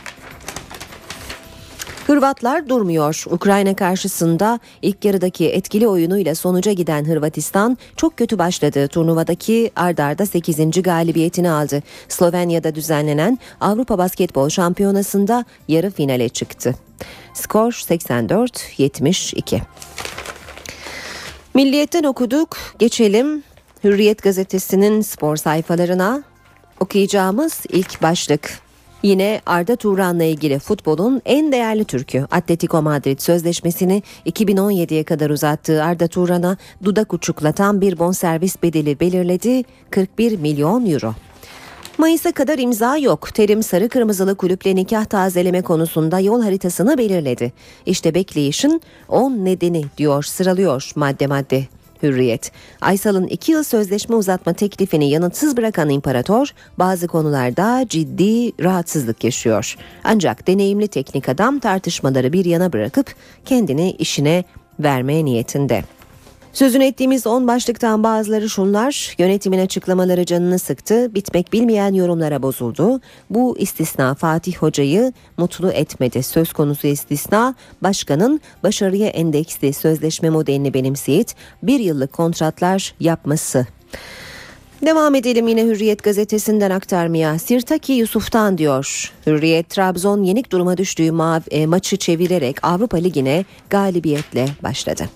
[2.08, 3.24] Hırvatlar durmuyor.
[3.30, 8.88] Ukrayna karşısında ilk yarıdaki etkili oyunuyla sonuca giden Hırvatistan çok kötü başladı.
[8.88, 10.82] Turnuvadaki ardarda 8.
[10.82, 11.84] galibiyetini aldı.
[12.10, 16.76] Slovenya'da düzenlenen Avrupa Basketbol Şampiyonası'nda yarı finale çıktı.
[17.34, 19.62] Skor 84-72.
[21.54, 22.58] Milliyetten okuduk.
[22.80, 23.44] Geçelim
[23.84, 26.24] Hürriyet gazetesinin spor sayfalarına.
[26.80, 28.67] Okuyacağımız ilk başlık
[29.04, 36.08] Yine Arda Turan'la ilgili futbolun en değerli Türk'ü Atletico Madrid sözleşmesini 2017'ye kadar uzattığı Arda
[36.08, 41.14] Turan'a dudak uçuklatan bir bonservis bedeli belirledi 41 milyon euro.
[41.98, 43.34] Mayıs'a kadar imza yok.
[43.34, 47.54] Terim sarı kırmızılı kulüple nikah tazeleme konusunda yol haritasını belirledi.
[47.86, 51.64] İşte bekleyişin 10 nedeni diyor sıralıyor madde madde.
[52.04, 52.52] Hürriyet.
[52.82, 59.76] Aysal'ın 2 yıl sözleşme uzatma teklifini yanıtsız bırakan imparator bazı konularda ciddi rahatsızlık yaşıyor.
[60.04, 64.44] Ancak deneyimli teknik adam tartışmaları bir yana bırakıp kendini işine
[64.80, 65.84] vermeye niyetinde.
[66.58, 69.16] Sözünü ettiğimiz 10 başlıktan bazıları şunlar.
[69.18, 71.16] Yönetimin açıklamaları canını sıktı.
[71.16, 73.02] Bitmek bilmeyen yorumlara bozuldu.
[73.30, 76.24] Bu istisna Fatih Hoca'yı mutlu etmedi.
[76.24, 81.28] Söz konusu istisna başkanın başarıya endeksli sözleşme modelini benimseyip
[81.64, 83.68] bir yıllık kontratlar yapması.
[84.86, 87.40] Devam edelim yine Hürriyet gazetesinden aktarmaya.
[87.40, 89.14] Sirtaki Yusuf'tan diyor.
[89.28, 95.10] Hürriyet Trabzon yenik duruma düştüğü ma- e, maçı çevirerek Avrupa Ligi'ne galibiyetle başladı.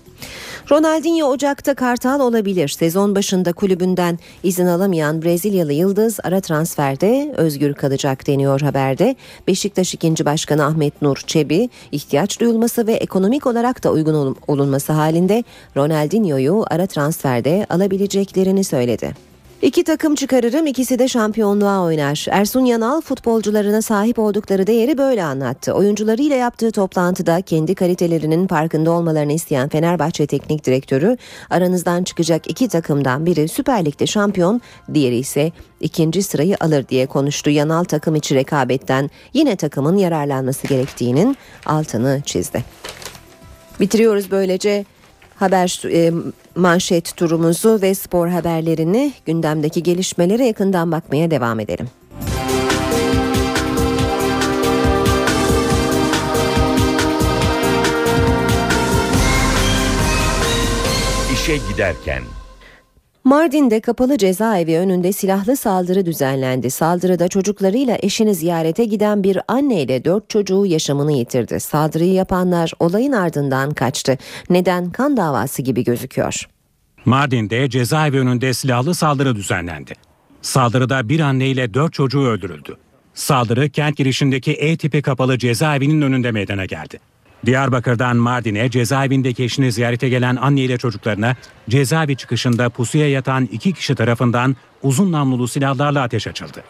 [0.70, 2.68] Ronaldinho Ocak'ta Kartal olabilir.
[2.68, 9.16] Sezon başında kulübünden izin alamayan Brezilyalı Yıldız ara transferde özgür kalacak deniyor haberde.
[9.48, 10.24] Beşiktaş 2.
[10.24, 15.44] Başkanı Ahmet Nur Çebi ihtiyaç duyulması ve ekonomik olarak da uygun olun- olunması halinde
[15.76, 19.31] Ronaldinho'yu ara transferde alabileceklerini söyledi.
[19.62, 22.26] İki takım çıkarırım ikisi de şampiyonluğa oynar.
[22.30, 25.72] Ersun Yanal futbolcularına sahip oldukları değeri böyle anlattı.
[25.72, 31.16] Oyuncularıyla yaptığı toplantıda kendi kalitelerinin farkında olmalarını isteyen Fenerbahçe Teknik Direktörü
[31.50, 34.60] aranızdan çıkacak iki takımdan biri Süper Lig'de şampiyon,
[34.94, 37.50] diğeri ise ikinci sırayı alır diye konuştu.
[37.50, 42.64] Yanal takım içi rekabetten yine takımın yararlanması gerektiğinin altını çizdi.
[43.80, 44.84] Bitiriyoruz böylece
[45.42, 46.12] haber e,
[46.54, 51.88] manşet turumuzu ve spor haberlerini gündemdeki gelişmelere yakından bakmaya devam edelim.
[61.34, 62.22] İşe giderken
[63.24, 66.70] Mardin'de kapalı cezaevi önünde silahlı saldırı düzenlendi.
[66.70, 71.60] Saldırıda çocuklarıyla eşini ziyarete giden bir anne ile dört çocuğu yaşamını yitirdi.
[71.60, 74.18] Saldırıyı yapanlar olayın ardından kaçtı.
[74.50, 76.48] Neden kan davası gibi gözüküyor.
[77.04, 79.92] Mardin'de cezaevi önünde silahlı saldırı düzenlendi.
[80.42, 82.76] Saldırıda bir anne ile dört çocuğu öldürüldü.
[83.14, 86.98] Saldırı kent girişindeki E tipi kapalı cezaevinin önünde meydana geldi.
[87.46, 91.36] Diyarbakır'dan Mardin'e cezaevindeki eşini ziyarete gelen anne ile çocuklarına
[91.68, 96.64] cezaevi çıkışında pusuya yatan iki kişi tarafından uzun namlulu silahlarla ateş açıldı.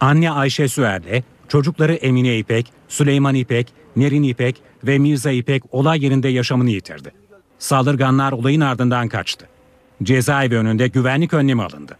[0.00, 6.28] Anne Ayşe Süer'le çocukları Emine İpek, Süleyman İpek, Nerin İpek ve Mirza İpek olay yerinde
[6.28, 7.12] yaşamını yitirdi.
[7.58, 9.48] Saldırganlar olayın ardından kaçtı.
[10.02, 11.96] Cezaevi önünde güvenlik önlemi alındı.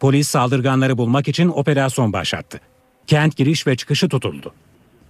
[0.00, 2.60] Polis saldırganları bulmak için operasyon başlattı.
[3.06, 4.54] Kent giriş ve çıkışı tutuldu.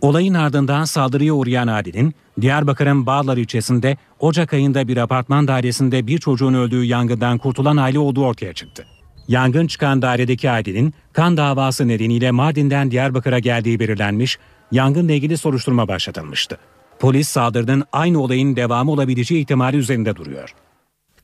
[0.04, 6.54] Olayın ardından saldırıya uğrayan Adil'in Diyarbakır'ın Bağlar ilçesinde Ocak ayında bir apartman dairesinde bir çocuğun
[6.54, 8.86] öldüğü yangından kurtulan aile olduğu ortaya çıktı.
[9.28, 14.38] Yangın çıkan dairedeki Adil'in kan davası nedeniyle Mardin'den Diyarbakır'a geldiği belirlenmiş,
[14.72, 16.58] yangınla ilgili soruşturma başlatılmıştı.
[16.98, 20.54] Polis saldırının aynı olayın devamı olabileceği ihtimali üzerinde duruyor.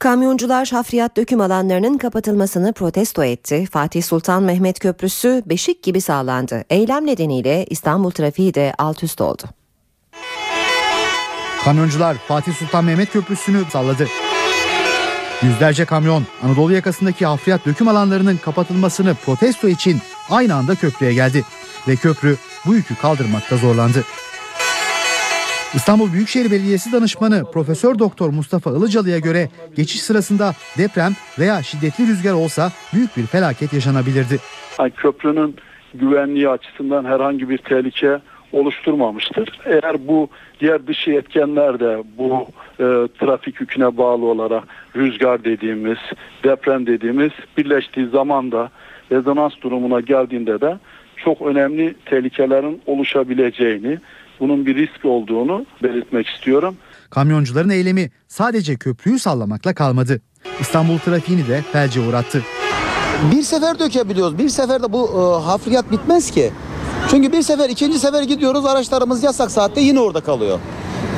[0.01, 3.67] Kamyoncular hafriyat döküm alanlarının kapatılmasını protesto etti.
[3.73, 6.65] Fatih Sultan Mehmet Köprüsü beşik gibi sağlandı.
[6.71, 9.43] Eylem nedeniyle İstanbul trafiği de alt üst oldu.
[11.65, 14.09] Kamyoncular Fatih Sultan Mehmet Köprüsü'nü salladı.
[15.43, 19.99] Yüzlerce kamyon Anadolu yakasındaki hafriyat döküm alanlarının kapatılmasını protesto için
[20.31, 21.45] aynı anda köprüye geldi.
[21.89, 22.37] Ve köprü
[22.67, 24.05] bu yükü kaldırmakta zorlandı.
[25.75, 32.33] İstanbul Büyükşehir Belediyesi danışmanı Profesör Doktor Mustafa Ilıcalı'ya göre geçiş sırasında deprem veya şiddetli rüzgar
[32.33, 34.39] olsa büyük bir felaket yaşanabilirdi.
[34.79, 35.57] Yani köprünün
[35.95, 38.19] güvenliği açısından herhangi bir tehlike
[38.53, 39.61] oluşturmamıştır.
[39.65, 40.29] Eğer bu
[40.61, 42.85] diğer dışı etkenler de bu e,
[43.19, 44.65] trafik yüküne bağlı olarak
[44.97, 45.99] rüzgar dediğimiz,
[46.45, 48.71] deprem dediğimiz birleştiği zaman da
[49.13, 50.79] rezonans durumuna geldiğinde de
[51.17, 53.99] çok önemli tehlikelerin oluşabileceğini,
[54.41, 56.77] bunun bir risk olduğunu belirtmek istiyorum.
[57.11, 60.21] Kamyoncuların eylemi sadece köprüyü sallamakla kalmadı.
[60.61, 62.43] İstanbul trafiğini de felce uğrattı.
[63.33, 64.39] Bir sefer dökebiliyoruz.
[64.39, 66.53] Bir seferde bu e, hafriyat bitmez ki.
[67.11, 70.59] Çünkü bir sefer ikinci sefer gidiyoruz araçlarımız yasak saatte yine orada kalıyor.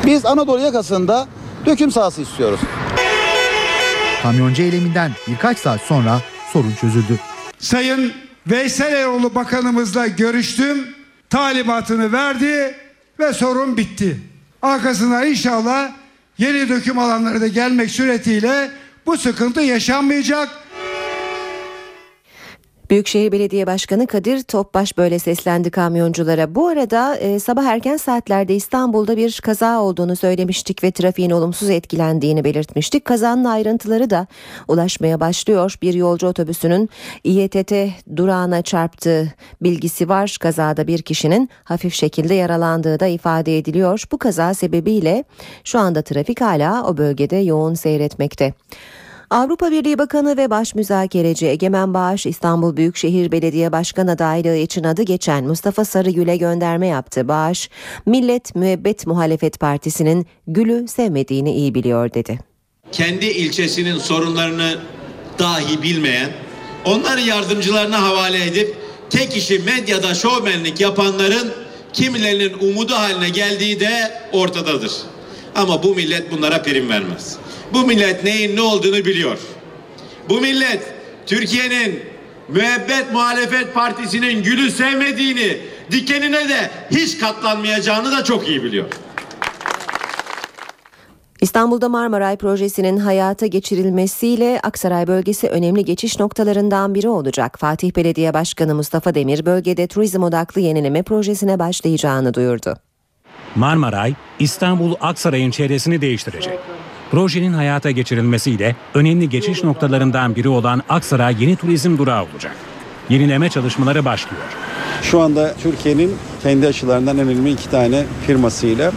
[0.06, 1.26] Biz Anadolu yakasında
[1.66, 2.60] döküm sahası istiyoruz.
[4.22, 6.20] Kamyoncu eyleminden birkaç saat sonra
[6.52, 7.18] sorun çözüldü.
[7.58, 8.12] Sayın
[8.46, 10.86] Veysel Eroğlu Bakanımızla görüştüm.
[11.30, 12.74] Talimatını verdi
[13.18, 14.20] ve sorun bitti.
[14.62, 15.92] Arkasına inşallah
[16.38, 18.70] yeni döküm alanları da gelmek suretiyle
[19.06, 20.48] bu sıkıntı yaşanmayacak.
[22.92, 26.54] Büyükşehir Belediye Başkanı Kadir Topbaş böyle seslendi kamyonculara.
[26.54, 32.44] Bu arada e, sabah erken saatlerde İstanbul'da bir kaza olduğunu söylemiştik ve trafiğin olumsuz etkilendiğini
[32.44, 33.04] belirtmiştik.
[33.04, 34.26] Kazanın ayrıntıları da
[34.68, 35.74] ulaşmaya başlıyor.
[35.82, 36.90] Bir yolcu otobüsünün
[37.24, 37.72] İETT
[38.16, 40.36] durağına çarptığı bilgisi var.
[40.40, 44.04] Kazada bir kişinin hafif şekilde yaralandığı da ifade ediliyor.
[44.12, 45.24] Bu kaza sebebiyle
[45.64, 48.54] şu anda trafik hala o bölgede yoğun seyretmekte.
[49.32, 55.02] Avrupa Birliği Bakanı ve Baş Müzakereci Egemen Bağış İstanbul Büyükşehir Belediye Başkan adaylığı için adı
[55.02, 57.28] geçen Mustafa Sarıgül'e gönderme yaptı.
[57.28, 57.70] Bağış,
[58.06, 62.38] Millet Müebbet Muhalefet Partisi'nin Gül'ü sevmediğini iyi biliyor dedi.
[62.92, 64.78] Kendi ilçesinin sorunlarını
[65.38, 66.30] dahi bilmeyen,
[66.84, 68.76] onları yardımcılarına havale edip
[69.10, 71.52] tek işi medyada şovmenlik yapanların
[71.92, 74.92] kimilerinin umudu haline geldiği de ortadadır.
[75.54, 77.38] Ama bu millet bunlara prim vermez.
[77.74, 79.38] Bu millet neyin ne olduğunu biliyor.
[80.28, 80.82] Bu millet
[81.26, 82.02] Türkiye'nin
[82.48, 85.58] müebbet muhalefet partisinin gülü sevmediğini,
[85.90, 88.86] dikenine de hiç katlanmayacağını da çok iyi biliyor.
[91.40, 97.58] İstanbul'da Marmaray projesinin hayata geçirilmesiyle Aksaray bölgesi önemli geçiş noktalarından biri olacak.
[97.58, 102.76] Fatih Belediye Başkanı Mustafa Demir bölgede turizm odaklı yenileme projesine başlayacağını duyurdu.
[103.56, 106.58] Marmaray, İstanbul Aksaray'ın çevresini değiştirecek.
[107.12, 112.56] Projenin hayata geçirilmesiyle önemli geçiş noktalarından biri olan Aksaray yeni turizm durağı olacak.
[113.08, 114.42] Yenileme çalışmaları başlıyor.
[115.02, 118.92] Şu anda Türkiye'nin kendi açılarından önemli iki tane firmasıyla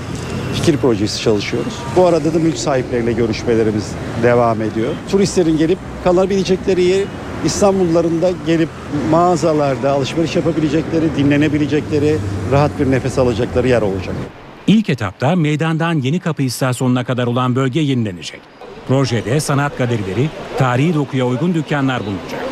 [0.54, 1.74] fikir projesi çalışıyoruz.
[1.96, 3.92] Bu arada da mülk sahipleriyle görüşmelerimiz
[4.24, 4.94] devam ediyor.
[5.12, 7.06] Turistlerin gelip kalabilecekleri yer
[7.46, 8.70] İstanbulluların da gelip
[9.12, 12.18] mağazalarda alışveriş yapabilecekleri, dinlenebilecekleri,
[12.52, 14.16] rahat bir nefes alacakları yer olacak.
[14.68, 18.42] İlk etapta meydandan Yeni Kapı istasyonuna kadar olan bölge yenilenecek.
[18.88, 22.44] Projede sanat galerileri, tarihi dokuya uygun dükkanlar bulunacak.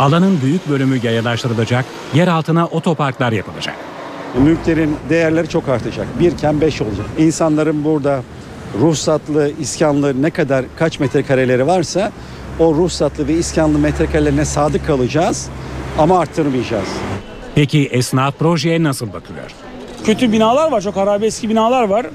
[0.00, 1.84] Alanın büyük bölümü yayalaştırılacak,
[2.14, 3.74] yer altına otoparklar yapılacak.
[4.38, 6.06] Mülklerin değerleri çok artacak.
[6.20, 7.06] Birken beş olacak.
[7.18, 8.22] İnsanların burada
[8.80, 12.12] ruhsatlı, iskanlı ne kadar kaç metrekareleri varsa
[12.58, 15.48] o ruhsatlı ve iskanlı metrekarelerine sadık kalacağız
[15.98, 16.88] ama arttırmayacağız.
[17.54, 19.69] Peki esnaf projeye nasıl bakıyor?
[20.04, 22.06] Kötü binalar var, çok harabe eski binalar var.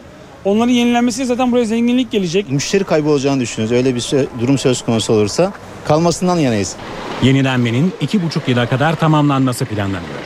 [0.46, 2.52] Onların yenilenmesi zaten buraya zenginlik gelecek.
[2.52, 3.78] Müşteri kaybı olacağını düşünüyoruz.
[3.78, 4.12] Öyle bir
[4.42, 5.54] durum söz konusu olursa
[5.88, 6.76] kalmasından yanayız.
[7.24, 10.20] Yenilenmenin iki buçuk yıla kadar tamamlanması planlanıyor.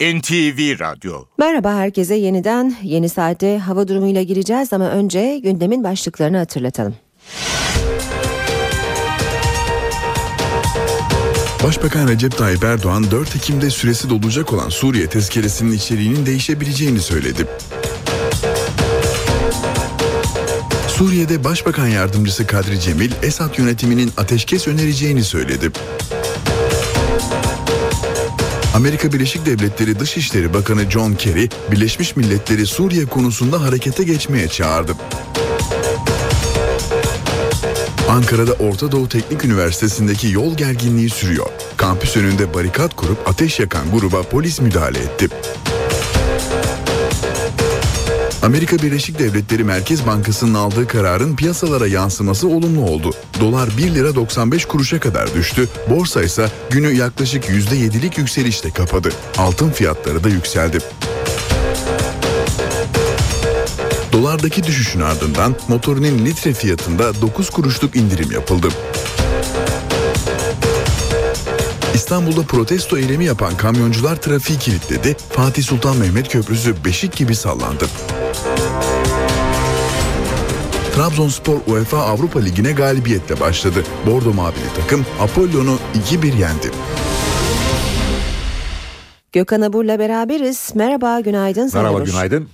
[0.00, 6.94] NTV Radyo Merhaba herkese yeniden yeni saate hava durumuyla gireceğiz ama önce gündemin başlıklarını hatırlatalım.
[11.64, 17.46] Başbakan Recep Tayyip Erdoğan 4 Ekim'de süresi dolacak olan Suriye tezkeresinin içeriğinin değişebileceğini söyledi.
[20.88, 25.70] Suriye'de Başbakan Yardımcısı Kadri Cemil, Esad yönetiminin ateşkes önereceğini söyledi.
[28.74, 34.92] Amerika Birleşik Devletleri Dışişleri Bakanı John Kerry, Birleşmiş Milletleri Suriye konusunda harekete geçmeye çağırdı.
[38.14, 41.46] Ankara'da Orta Doğu Teknik Üniversitesi'ndeki yol gerginliği sürüyor.
[41.76, 45.28] Kampüs önünde barikat kurup ateş yakan gruba polis müdahale etti.
[48.42, 53.10] Amerika Birleşik Devletleri Merkez Bankası'nın aldığı kararın piyasalara yansıması olumlu oldu.
[53.40, 55.68] Dolar 1 lira 95 kuruşa kadar düştü.
[55.90, 59.12] Borsa ise günü yaklaşık %7'lik yükselişte kapadı.
[59.38, 60.78] Altın fiyatları da yükseldi.
[64.14, 68.68] Dolardaki düşüşün ardından motorinin litre fiyatında 9 kuruşluk indirim yapıldı.
[71.94, 75.16] İstanbul'da protesto eylemi yapan kamyoncular trafiği kilitledi.
[75.30, 77.86] Fatih Sultan Mehmet Köprüsü beşik gibi sallandı.
[80.94, 83.84] Trabzonspor UEFA Avrupa Ligi'ne galibiyetle başladı.
[84.06, 85.78] Bordo Mavili takım Apollon'u
[86.12, 86.70] 2-1 yendi.
[89.32, 90.72] Gökhan Abur'la beraberiz.
[90.74, 91.70] Merhaba, günaydın.
[91.74, 92.48] Merhaba, günaydın.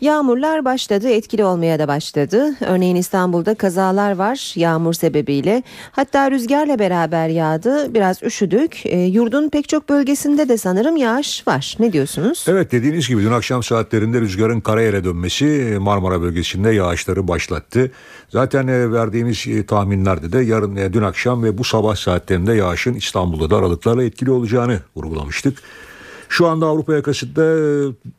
[0.00, 2.54] Yağmurlar başladı, etkili olmaya da başladı.
[2.60, 5.62] Örneğin İstanbul'da kazalar var yağmur sebebiyle.
[5.92, 7.94] Hatta rüzgarla beraber yağdı.
[7.94, 8.86] Biraz üşüdük.
[8.86, 11.76] E, yurdun pek çok bölgesinde de sanırım yağış var.
[11.80, 12.44] Ne diyorsunuz?
[12.48, 17.90] Evet dediğiniz gibi dün akşam saatlerinde rüzgarın karayele dönmesi Marmara bölgesinde yağışları başlattı.
[18.28, 22.94] Zaten e, verdiğimiz e, tahminlerde de yarın e, dün akşam ve bu sabah saatlerinde yağışın
[22.94, 25.58] İstanbul'da da aralıklarla etkili olacağını vurgulamıştık.
[26.28, 28.10] Şu anda Avrupa yakasında e,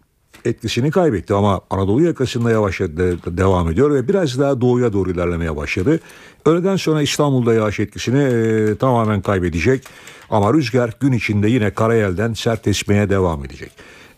[0.46, 5.56] etkisini kaybetti ama Anadolu yakasında yavaş de- devam ediyor ve biraz daha doğuya doğru ilerlemeye
[5.56, 6.00] başladı.
[6.46, 9.84] Öğleden sonra İstanbul'da yağış etkisini e, tamamen kaybedecek
[10.30, 13.72] ama rüzgar gün içinde yine karayelden sert esmeye devam edecek.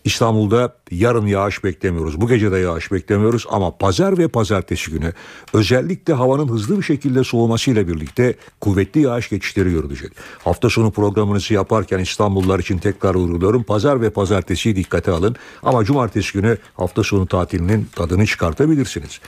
[0.04, 2.20] İstanbul'da yarın yağış beklemiyoruz.
[2.20, 5.12] Bu gece de yağış beklemiyoruz ama pazar ve pazartesi günü
[5.52, 10.12] özellikle havanın hızlı bir şekilde soğumasıyla birlikte kuvvetli yağış geçişleri görülecek.
[10.44, 13.62] Hafta sonu programınızı yaparken İstanbullular için tekrar uğurluyorum.
[13.62, 19.20] Pazar ve pazartesiyi dikkate alın ama cumartesi günü hafta sonu tatilinin tadını çıkartabilirsiniz.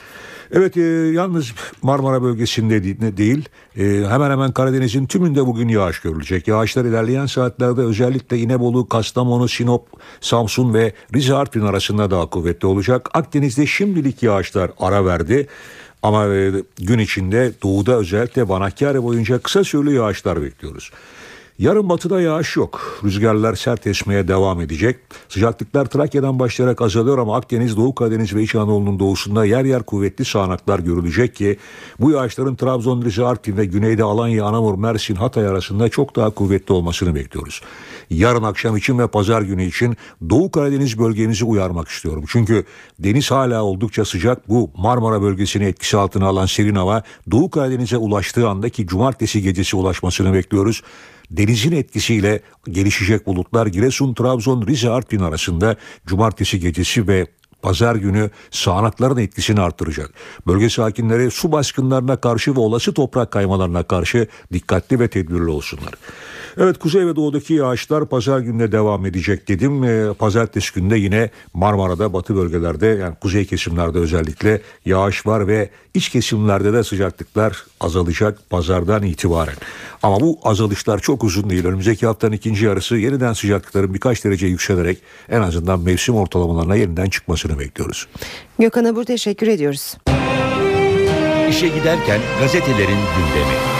[0.51, 0.81] Evet e,
[1.13, 6.47] yalnız Marmara bölgesinde değil e, hemen hemen Karadeniz'in tümünde bugün yağış görülecek.
[6.47, 9.87] Yağışlar ilerleyen saatlerde özellikle İnebolu, Kastamonu, Sinop,
[10.21, 13.09] Samsun ve Rize Artvin arasında daha kuvvetli olacak.
[13.13, 15.47] Akdeniz'de şimdilik yağışlar ara verdi.
[16.03, 20.91] Ama e, gün içinde doğuda özellikle Vanakkare boyunca kısa süreli yağışlar bekliyoruz.
[21.59, 22.99] Yarın batıda yağış yok.
[23.03, 24.99] Rüzgarlar sert esmeye devam edecek.
[25.29, 30.25] Sıcaklıklar Trakya'dan başlayarak azalıyor ama Akdeniz, Doğu Karadeniz ve İç Anadolu'nun doğusunda yer yer kuvvetli
[30.25, 31.57] sağanaklar görülecek ki
[31.99, 36.73] bu yağışların Trabzon, Rize, Artvin ve güneyde Alanya, Anamur, Mersin, Hatay arasında çok daha kuvvetli
[36.73, 37.61] olmasını bekliyoruz.
[38.09, 39.97] Yarın akşam için ve pazar günü için
[40.29, 42.23] Doğu Karadeniz bölgemizi uyarmak istiyorum.
[42.27, 42.65] Çünkü
[42.99, 44.49] deniz hala oldukça sıcak.
[44.49, 50.33] Bu Marmara bölgesini etkisi altına alan serin hava Doğu Karadeniz'e ulaştığı andaki cumartesi gecesi ulaşmasını
[50.33, 50.81] bekliyoruz.
[51.31, 55.75] Denizin etkisiyle gelişecek bulutlar Giresun, Trabzon, Rize, Artvin arasında
[56.05, 57.27] cumartesi gecesi ve
[57.61, 60.09] pazar günü sağanakların etkisini artıracak.
[60.47, 65.93] Bölge sakinleri su baskınlarına karşı ve olası toprak kaymalarına karşı dikkatli ve tedbirli olsunlar.
[66.59, 69.83] Evet kuzey ve doğudaki yağışlar pazar gününe devam edecek dedim.
[69.83, 76.09] E, pazartesi günde yine Marmara'da batı bölgelerde yani kuzey kesimlerde özellikle yağış var ve iç
[76.09, 79.55] kesimlerde de sıcaklıklar azalacak pazardan itibaren.
[80.03, 81.65] Ama bu azalışlar çok uzun değil.
[81.65, 87.09] Önümüzdeki haftanın ikinci yarısı yeniden sıcaklıkların birkaç derece yükselerek en azından mevsim ortalamalarına yeniden
[87.47, 88.07] çıkmasını bekliyoruz.
[88.59, 89.97] Gökhan Abur teşekkür ediyoruz.
[91.49, 93.76] İşe giderken gazetelerin gündemi.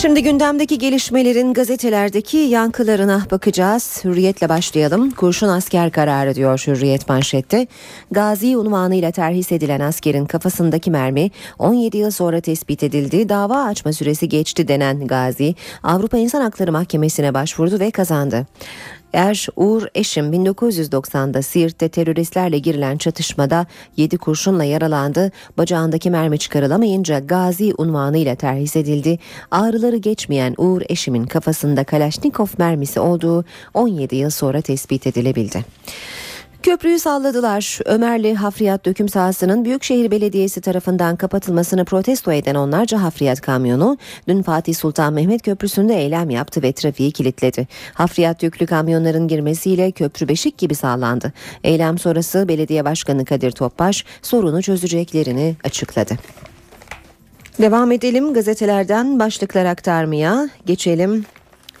[0.00, 4.04] Şimdi gündemdeki gelişmelerin gazetelerdeki yankılarına bakacağız.
[4.04, 5.10] Hürriyetle başlayalım.
[5.10, 7.66] Kurşun asker kararı diyor Hürriyet manşette.
[8.10, 13.28] Gazi unvanıyla terhis edilen askerin kafasındaki mermi 17 yıl sonra tespit edildi.
[13.28, 18.46] Dava açma süresi geçti denen Gazi Avrupa İnsan Hakları Mahkemesi'ne başvurdu ve kazandı.
[19.12, 25.32] Er Uğur Eşim 1990'da Siirt'te teröristlerle girilen çatışmada 7 kurşunla yaralandı.
[25.58, 29.18] Bacağındaki mermi çıkarılamayınca Gazi unvanıyla terhis edildi.
[29.50, 33.44] Ağrıları geçmeyen Uğur Eşim'in kafasında Kalaşnikov mermisi olduğu
[33.74, 35.64] 17 yıl sonra tespit edilebildi.
[36.62, 37.78] Köprüyü salladılar.
[37.84, 43.98] Ömerli hafriyat döküm sahasının Büyükşehir Belediyesi tarafından kapatılmasını protesto eden onlarca hafriyat kamyonu
[44.28, 47.68] dün Fatih Sultan Mehmet Köprüsü'nde eylem yaptı ve trafiği kilitledi.
[47.94, 51.32] Hafriyat yüklü kamyonların girmesiyle köprü beşik gibi sağlandı.
[51.64, 56.14] Eylem sonrası Belediye Başkanı Kadir Topbaş sorunu çözeceklerini açıkladı.
[57.60, 60.48] Devam edelim gazetelerden başlıklar aktarmaya.
[60.66, 61.24] Geçelim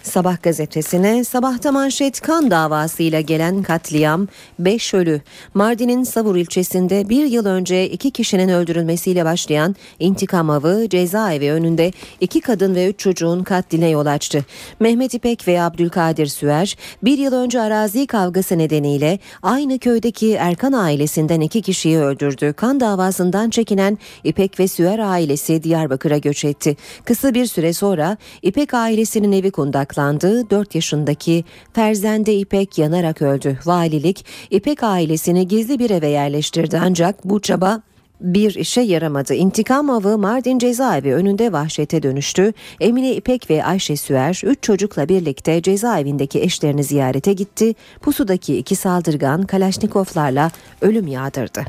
[0.08, 4.28] Sabah gazetesine sabahta manşet kan davasıyla gelen katliam
[4.58, 5.20] 5 ölü.
[5.54, 12.40] Mardin'in Savur ilçesinde bir yıl önce iki kişinin öldürülmesiyle başlayan intikam avı cezaevi önünde iki
[12.40, 14.44] kadın ve üç çocuğun katline yol açtı.
[14.80, 21.40] Mehmet İpek ve Abdülkadir Süer bir yıl önce arazi kavgası nedeniyle aynı köydeki Erkan ailesinden
[21.40, 22.52] iki kişiyi öldürdü.
[22.52, 26.76] Kan davasından çekinen İpek ve Süer ailesi Diyarbakır'a göç etti.
[27.04, 30.50] Kısa bir süre sonra İpek ailesinin evi kundaklandı tutuklandı.
[30.50, 33.58] 4 yaşındaki Ferzende İpek yanarak öldü.
[33.66, 37.82] Valilik İpek ailesini gizli bir eve yerleştirdi ancak bu çaba
[38.20, 39.34] bir işe yaramadı.
[39.34, 42.52] İntikam avı Mardin cezaevi önünde vahşete dönüştü.
[42.80, 47.74] Emine İpek ve Ayşe Süer 3 çocukla birlikte cezaevindeki eşlerini ziyarete gitti.
[48.00, 51.64] Pusudaki iki saldırgan Kalaşnikovlarla ölüm yağdırdı.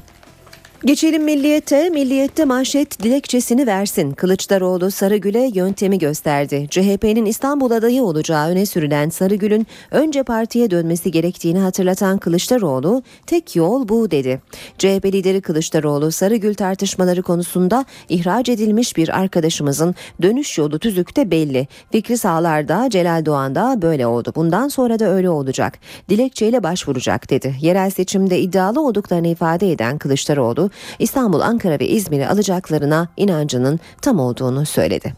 [0.86, 1.90] Geçelim milliyete.
[1.90, 4.12] Milliyette manşet dilekçesini versin.
[4.12, 6.68] Kılıçdaroğlu Sarıgül'e yöntemi gösterdi.
[6.70, 13.90] CHP'nin İstanbul adayı olacağı öne sürülen Sarıgül'ün önce partiye dönmesi gerektiğini hatırlatan Kılıçdaroğlu tek yol
[13.90, 14.42] bu dedi.
[14.78, 21.68] CHP lideri Kılıçdaroğlu Sarıgül tartışmaları konusunda ihraç edilmiş bir arkadaşımızın dönüş yolu tüzükte belli.
[21.92, 24.34] Fikri Sağlar'da Celal Doğan'da böyle oldu.
[24.36, 25.80] Bundan sonra da öyle olacak.
[26.10, 27.56] Dilekçeyle başvuracak dedi.
[27.62, 30.69] Yerel seçimde iddialı olduklarını ifade eden Kılıçdaroğlu
[31.00, 35.14] İstanbul, Ankara ve İzmir'i alacaklarına inancının tam olduğunu söyledi.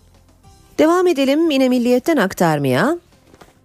[0.80, 2.98] Devam edelim yine milliyetten aktarmaya.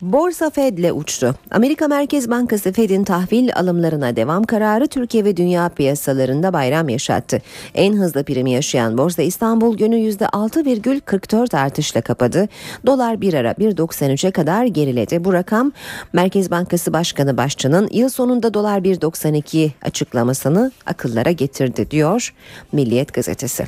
[0.01, 1.35] Borsa Fed'le uçtu.
[1.51, 7.43] Amerika Merkez Bankası Fed'in tahvil alımlarına devam kararı Türkiye ve dünya piyasalarında bayram yaşattı.
[7.75, 12.49] En hızlı primi yaşayan Borsa İstanbul günü %6,44 artışla kapadı.
[12.87, 15.25] Dolar bir ara 1.93'e kadar geriledi.
[15.25, 15.73] Bu rakam
[16.13, 22.35] Merkez Bankası Başkanı Başçı'nın yıl sonunda dolar 1.92 açıklamasını akıllara getirdi diyor
[22.73, 23.67] Milliyet gazetesi.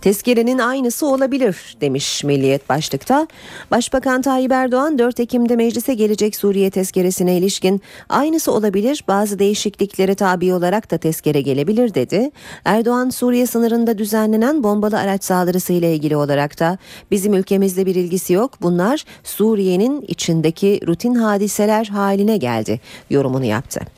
[0.00, 3.26] Tezkerenin aynısı olabilir demiş Milliyet başlıkta.
[3.70, 10.54] Başbakan Tayyip Erdoğan 4 Ekim'de meclise gelecek Suriye tezkeresine ilişkin aynısı olabilir bazı değişikliklere tabi
[10.54, 12.30] olarak da tezkere gelebilir dedi.
[12.64, 16.78] Erdoğan Suriye sınırında düzenlenen bombalı araç saldırısı ile ilgili olarak da
[17.10, 22.80] bizim ülkemizle bir ilgisi yok bunlar Suriye'nin içindeki rutin hadiseler haline geldi
[23.10, 23.97] yorumunu yaptı.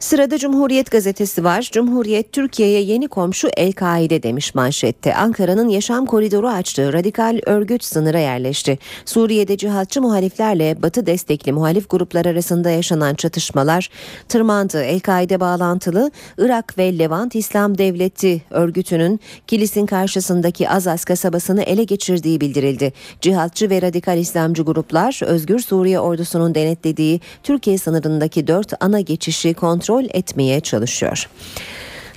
[0.00, 1.68] Sırada Cumhuriyet gazetesi var.
[1.72, 5.14] Cumhuriyet Türkiye'ye yeni komşu El-Kaide demiş manşette.
[5.14, 8.78] Ankara'nın yaşam koridoru açtığı radikal örgüt sınıra yerleşti.
[9.04, 13.90] Suriye'de cihatçı muhaliflerle Batı destekli muhalif gruplar arasında yaşanan çatışmalar
[14.28, 14.82] tırmandı.
[14.82, 22.92] El-Kaide bağlantılı Irak ve Levant İslam Devleti örgütünün Kilis'in karşısındaki Azaz kasabasını ele geçirdiği bildirildi.
[23.20, 29.89] Cihatçı ve radikal İslamcı gruplar Özgür Suriye ordusunun denetlediği Türkiye sınırındaki dört ana geçişi kontrol
[29.90, 31.28] kontrol etmeye çalışıyor.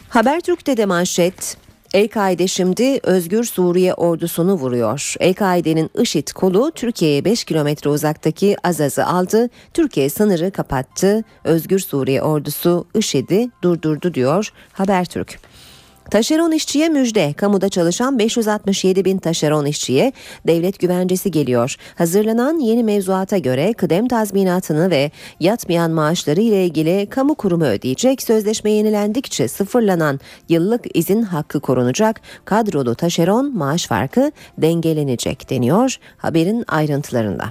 [0.10, 1.58] Habertürk'te de manşet
[1.94, 5.16] El-Kaide şimdi Özgür Suriye ordusunu vuruyor.
[5.20, 9.50] El-Kaide'nin IŞİD kolu Türkiye'ye 5 kilometre uzaktaki Azaz'ı aldı.
[9.74, 11.24] Türkiye sınırı kapattı.
[11.44, 15.40] Özgür Suriye ordusu IŞİD'i durdurdu diyor Habertürk.
[16.12, 17.34] Taşeron işçiye müjde.
[17.34, 20.12] Kamuda çalışan 567 bin taşeron işçiye
[20.48, 21.76] devlet güvencesi geliyor.
[21.96, 28.22] Hazırlanan yeni mevzuata göre kıdem tazminatını ve yatmayan maaşları ile ilgili kamu kurumu ödeyecek.
[28.22, 32.22] Sözleşme yenilendikçe sıfırlanan yıllık izin hakkı korunacak.
[32.46, 37.46] Kadrolu taşeron maaş farkı dengelenecek deniyor haberin ayrıntılarında.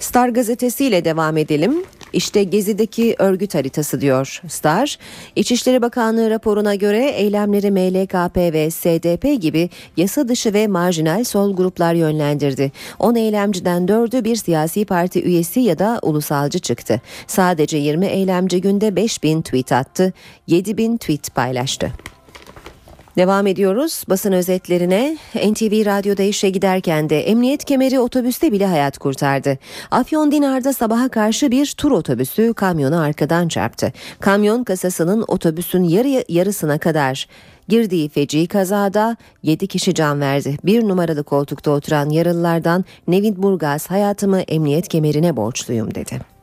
[0.00, 1.84] Star gazetesiyle devam edelim.
[2.14, 4.98] İşte Gezi'deki örgüt haritası diyor Star.
[5.36, 11.94] İçişleri Bakanlığı raporuna göre eylemleri MLKP ve SDP gibi yasa dışı ve marjinal sol gruplar
[11.94, 12.72] yönlendirdi.
[12.98, 17.00] 10 eylemciden 4'ü bir siyasi parti üyesi ya da ulusalcı çıktı.
[17.26, 20.12] Sadece 20 eylemci günde 5000 tweet attı,
[20.46, 21.92] 7000 tweet paylaştı.
[23.16, 25.16] Devam ediyoruz basın özetlerine.
[25.34, 29.58] NTV Radyo'da işe giderken de emniyet kemeri otobüste bile hayat kurtardı.
[29.90, 33.92] Afyon Dinar'da sabaha karşı bir tur otobüsü kamyonu arkadan çarptı.
[34.20, 37.28] Kamyon kasasının otobüsün yarı yarısına kadar
[37.68, 40.56] girdiği feci kazada 7 kişi can verdi.
[40.64, 46.33] Bir numaralı koltukta oturan yaralılardan Nevin Burgaz hayatımı emniyet kemerine borçluyum dedi.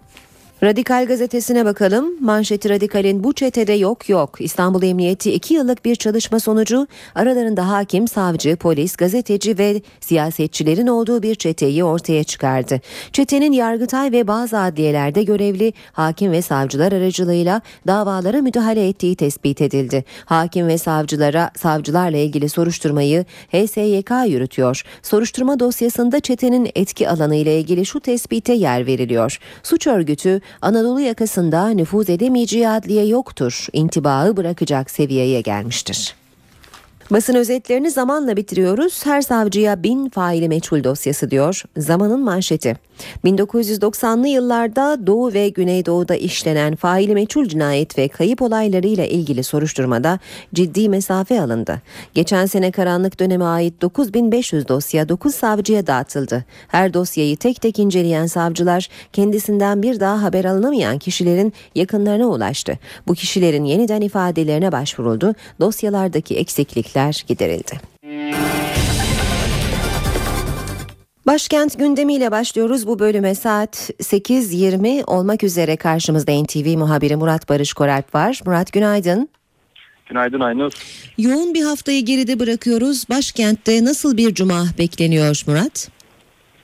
[0.63, 2.25] Radikal gazetesine bakalım.
[2.25, 4.41] Manşeti Radikal'in bu çetede yok yok.
[4.41, 11.23] İstanbul Emniyeti 2 yıllık bir çalışma sonucu aralarında hakim, savcı, polis, gazeteci ve siyasetçilerin olduğu
[11.23, 12.81] bir çeteyi ortaya çıkardı.
[13.13, 20.03] Çetenin Yargıtay ve bazı adliyelerde görevli hakim ve savcılar aracılığıyla davalara müdahale ettiği tespit edildi.
[20.25, 24.83] Hakim ve savcılara savcılarla ilgili soruşturmayı HSYK yürütüyor.
[25.03, 29.39] Soruşturma dosyasında çetenin etki alanı ile ilgili şu tespite yer veriliyor.
[29.63, 36.20] Suç örgütü Anadolu yakasında nüfuz edemeyeceği adliye yoktur, intibağı bırakacak seviyeye gelmiştir.
[37.11, 39.05] Basın özetlerini zamanla bitiriyoruz.
[39.05, 41.63] Her savcıya bin faili meçhul dosyası diyor.
[41.77, 42.75] Zamanın manşeti.
[43.25, 50.19] 1990'lı yıllarda Doğu ve Güneydoğu'da işlenen faili meçhul cinayet ve kayıp olaylarıyla ilgili soruşturmada
[50.53, 51.81] ciddi mesafe alındı.
[52.13, 56.45] Geçen sene karanlık döneme ait 9500 dosya 9 savcıya dağıtıldı.
[56.67, 62.79] Her dosyayı tek tek inceleyen savcılar kendisinden bir daha haber alınamayan kişilerin yakınlarına ulaştı.
[63.07, 65.35] Bu kişilerin yeniden ifadelerine başvuruldu.
[65.59, 67.91] Dosyalardaki eksiklikler giderildi.
[71.27, 78.15] Başkent gündemiyle başlıyoruz bu bölüme saat 8.20 olmak üzere karşımızda NTV muhabiri Murat Barış Koralp
[78.15, 78.39] var.
[78.45, 79.29] Murat günaydın.
[80.05, 80.71] Günaydın Aynur.
[81.17, 83.09] Yoğun bir haftayı geride bırakıyoruz.
[83.09, 85.91] Başkentte nasıl bir cuma bekleniyor Murat?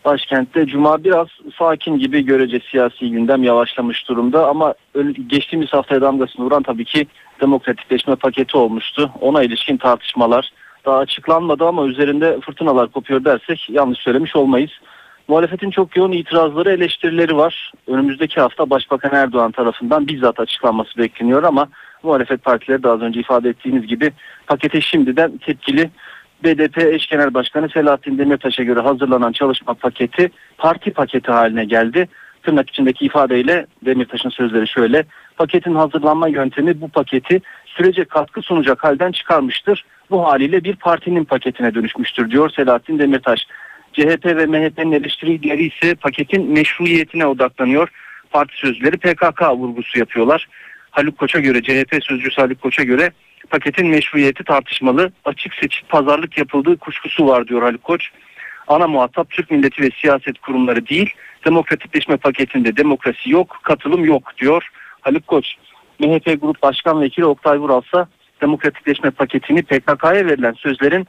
[0.06, 1.28] Başkentte cuma biraz
[1.60, 4.74] sakin gibi görece siyasi gündem yavaşlamış durumda ama
[5.28, 7.08] geçtiğimiz haftaya damgasını vuran tabii ki
[7.42, 9.12] demokratikleşme paketi olmuştu.
[9.22, 10.52] Ona ilişkin tartışmalar
[10.86, 14.72] daha açıklanmadı ama üzerinde fırtınalar kopuyor dersek yanlış söylemiş olmayız.
[15.28, 17.72] Muhalefetin çok yoğun itirazları, eleştirileri var.
[17.88, 21.68] Önümüzdeki hafta Başbakan Erdoğan tarafından bizzat açıklanması bekleniyor ama
[22.04, 24.12] muhalefet partileri de az önce ifade ettiğiniz gibi
[24.48, 25.90] pakete şimdiden tepkili.
[26.44, 32.08] BDP eş genel başkanı Selahattin Demirtaş'a göre hazırlanan çalışma paketi parti paketi haline geldi.
[32.44, 35.06] Tırnak içindeki ifadeyle Demirtaş'ın sözleri şöyle.
[35.38, 39.86] Paketin hazırlanma yöntemi bu paketi sürece katkı sunacak halden çıkarmıştır.
[40.12, 43.40] Bu haliyle bir partinin paketine dönüşmüştür diyor Selahattin Demirtaş.
[43.94, 47.90] CHP ve MHP'nin eleştirileri ise paketin meşruiyetine odaklanıyor.
[48.32, 50.48] Parti sözcüleri PKK vurgusu yapıyorlar.
[50.92, 53.12] Haluk Koç'a göre CHP sözcüsü Haluk Koç'a göre
[53.50, 55.12] paketin meşruiyeti tartışmalı.
[55.26, 58.10] Açık seçik pazarlık yapıldığı kuşkusu var diyor Haluk Koç.
[58.68, 61.14] Ana muhatap Türk milleti ve siyaset kurumları değil.
[61.46, 64.70] Demokratikleşme paketinde demokrasi yok, katılım yok diyor
[65.02, 65.56] Haluk Koç.
[66.00, 68.06] MHP Grup Başkan Vekili Oktay Vural ise
[68.42, 71.08] demokratikleşme paketini PKK'ya verilen sözlerin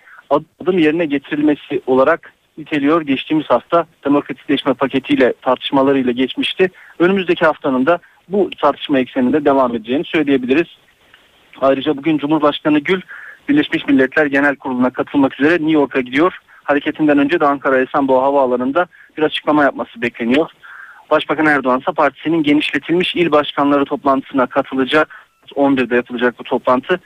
[0.61, 3.03] adım yerine getirilmesi olarak niteliyor.
[3.03, 6.71] Geçtiğimiz hafta demokratikleşme paketiyle tartışmalarıyla geçmişti.
[6.99, 10.67] Önümüzdeki haftanın da bu tartışma ekseninde devam edeceğini söyleyebiliriz.
[11.61, 13.01] Ayrıca bugün Cumhurbaşkanı Gül
[13.49, 16.39] Birleşmiş Milletler Genel Kurulu'na katılmak üzere New York'a gidiyor.
[16.65, 18.87] Hareketinden önce de Ankara Esenboğa Havaalanı'nda
[19.17, 20.51] bir açıklama yapması bekleniyor.
[21.11, 25.09] Başbakan Erdoğan ise partisinin genişletilmiş il başkanları toplantısına katılacak.
[25.55, 27.01] 11'de yapılacak bu toplantı.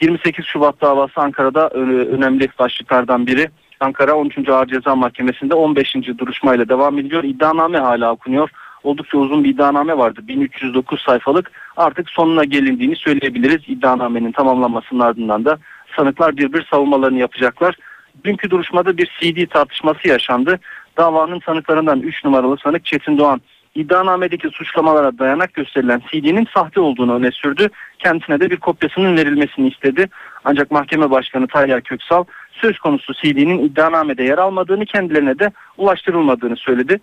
[0.00, 3.50] 28 Şubat davası Ankara'da önemli başlıklardan biri.
[3.80, 4.48] Ankara 13.
[4.48, 5.94] Ağır Ceza Mahkemesi'nde 15.
[5.94, 7.24] duruşmayla devam ediyor.
[7.24, 8.50] İddianame hala okunuyor.
[8.82, 10.20] Oldukça uzun bir iddianame vardı.
[10.28, 11.50] 1309 sayfalık.
[11.76, 13.60] Artık sonuna gelindiğini söyleyebiliriz.
[13.66, 15.58] İddianamenin tamamlanmasının ardından da
[15.96, 17.76] sanıklar bir bir savunmalarını yapacaklar.
[18.24, 20.58] Dünkü duruşmada bir CD tartışması yaşandı.
[20.98, 23.40] Davanın sanıklarından 3 numaralı sanık Çetin Doğan
[23.74, 27.68] iddianamedeki suçlamalara dayanak gösterilen CD'nin sahte olduğunu öne sürdü.
[27.98, 30.08] Kendisine de bir kopyasının verilmesini istedi.
[30.44, 37.00] Ancak mahkeme başkanı Tayyar Köksal söz konusu CD'nin iddianamede yer almadığını kendilerine de ulaştırılmadığını söyledi.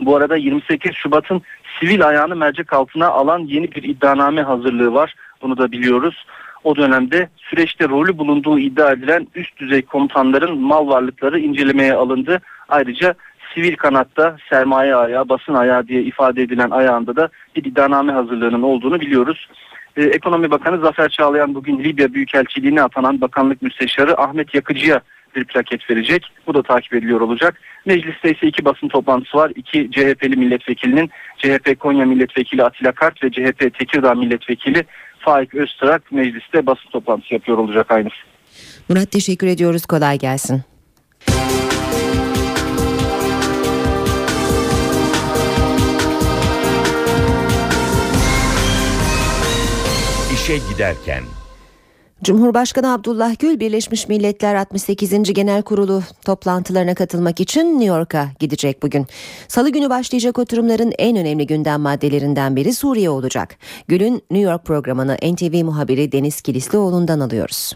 [0.00, 1.42] Bu arada 28 Şubat'ın
[1.80, 5.14] sivil ayağını mercek altına alan yeni bir iddianame hazırlığı var.
[5.42, 6.24] Bunu da biliyoruz.
[6.64, 12.40] O dönemde süreçte rolü bulunduğu iddia edilen üst düzey komutanların mal varlıkları incelemeye alındı.
[12.70, 13.14] Ayrıca
[13.54, 19.00] sivil kanatta sermaye ayağı, basın ayağı diye ifade edilen ayağında da bir iddianame hazırlığının olduğunu
[19.00, 19.48] biliyoruz.
[19.96, 25.00] Ee, Ekonomi Bakanı Zafer Çağlayan bugün Libya Büyükelçiliğine atanan Bakanlık Müsteşarı Ahmet Yakıcı'ya
[25.36, 26.26] bir plaket verecek.
[26.46, 27.60] Bu da takip ediliyor olacak.
[27.86, 29.52] Mecliste ise iki basın toplantısı var.
[29.56, 34.84] İki CHP'li milletvekilinin CHP Konya Milletvekili Atilla Kart ve CHP Tekirdağ Milletvekili
[35.18, 38.16] Faik Öztrak mecliste basın toplantısı yapıyor olacak aynısı.
[38.88, 39.86] Murat teşekkür ediyoruz.
[39.86, 40.62] Kolay gelsin.
[50.50, 51.24] İşe giderken
[52.22, 55.32] Cumhurbaşkanı Abdullah Gül Birleşmiş Milletler 68.
[55.32, 59.06] Genel Kurulu toplantılarına katılmak için New York'a gidecek bugün.
[59.48, 63.56] Salı günü başlayacak oturumların en önemli gündem maddelerinden biri Suriye olacak.
[63.88, 67.72] Gül'ün New York programını NTV muhabiri Deniz Kilislioğlu'ndan alıyoruz.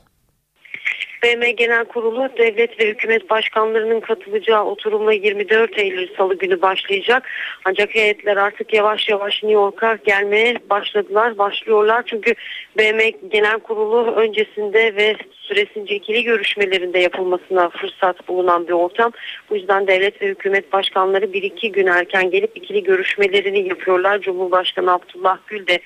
[1.24, 7.28] BM Genel Kurulu devlet ve hükümet başkanlarının katılacağı oturumla 24 Eylül Salı günü başlayacak.
[7.64, 12.02] Ancak heyetler artık yavaş yavaş New York'a gelmeye başladılar, başlıyorlar.
[12.06, 12.34] Çünkü
[12.78, 19.12] BM Genel Kurulu öncesinde ve süresince ikili görüşmelerinde yapılmasına fırsat bulunan bir ortam.
[19.50, 24.20] Bu yüzden devlet ve hükümet başkanları bir iki gün erken gelip ikili görüşmelerini yapıyorlar.
[24.20, 25.78] Cumhurbaşkanı Abdullah Gül de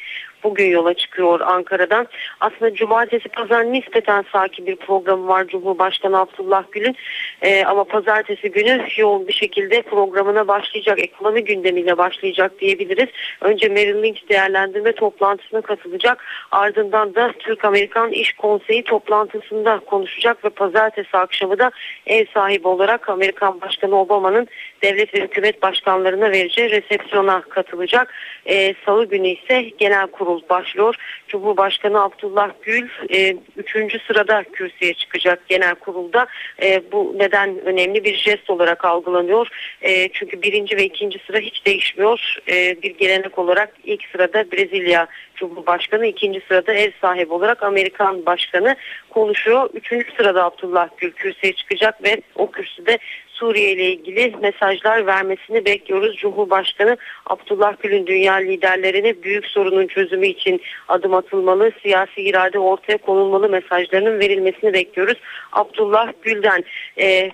[0.45, 2.07] bugün yola çıkıyor Ankara'dan.
[2.41, 6.97] Aslında cumartesi pazar nispeten sakin bir programı var Cumhurbaşkanı Abdullah Gül'ün.
[7.43, 10.99] Ee, ama pazartesi günü yoğun bir şekilde programına başlayacak.
[10.99, 13.09] Ekonomi gündemiyle başlayacak diyebiliriz.
[13.41, 16.25] Önce Merrill Lynch değerlendirme toplantısına katılacak.
[16.51, 21.71] Ardından da Türk-Amerikan İş Konseyi toplantısında konuşacak ve pazartesi akşamı da
[22.07, 24.49] ev sahibi olarak Amerikan Başkanı Obama'nın
[24.83, 28.15] devlet ve hükümet başkanlarına vereceği resepsiyona katılacak.
[28.47, 30.95] Ee, Salı günü ise genel kurul başlıyor.
[31.29, 32.89] Cumhurbaşkanı Abdullah Gül
[33.57, 33.77] 3.
[33.77, 36.27] E, sırada kürsüye çıkacak genel kurulda.
[36.63, 39.49] E, bu neden önemli bir jest olarak algılanıyor.
[39.83, 42.37] E, çünkü birinci ve ikinci sıra hiç değişmiyor.
[42.49, 48.77] E, bir gelenek olarak ilk sırada Brezilya Cumhurbaşkanı, ikinci sırada ev sahibi olarak Amerikan Başkanı
[49.11, 49.71] konuşuyor.
[49.75, 52.99] Üçüncü sırada Abdullah Gül kürsüye çıkacak ve o kürsüde
[53.39, 56.17] Suriye ile ilgili mesajlar vermesini bekliyoruz.
[56.17, 63.49] Cumhurbaşkanı Abdullah Gül'ün dünya liderlerine büyük sorunun çözümü için adım atılmalı, siyasi irade ortaya konulmalı
[63.49, 65.19] mesajlarının verilmesini bekliyoruz.
[65.53, 66.65] Abdullah Gül'den
[67.01, 67.31] e,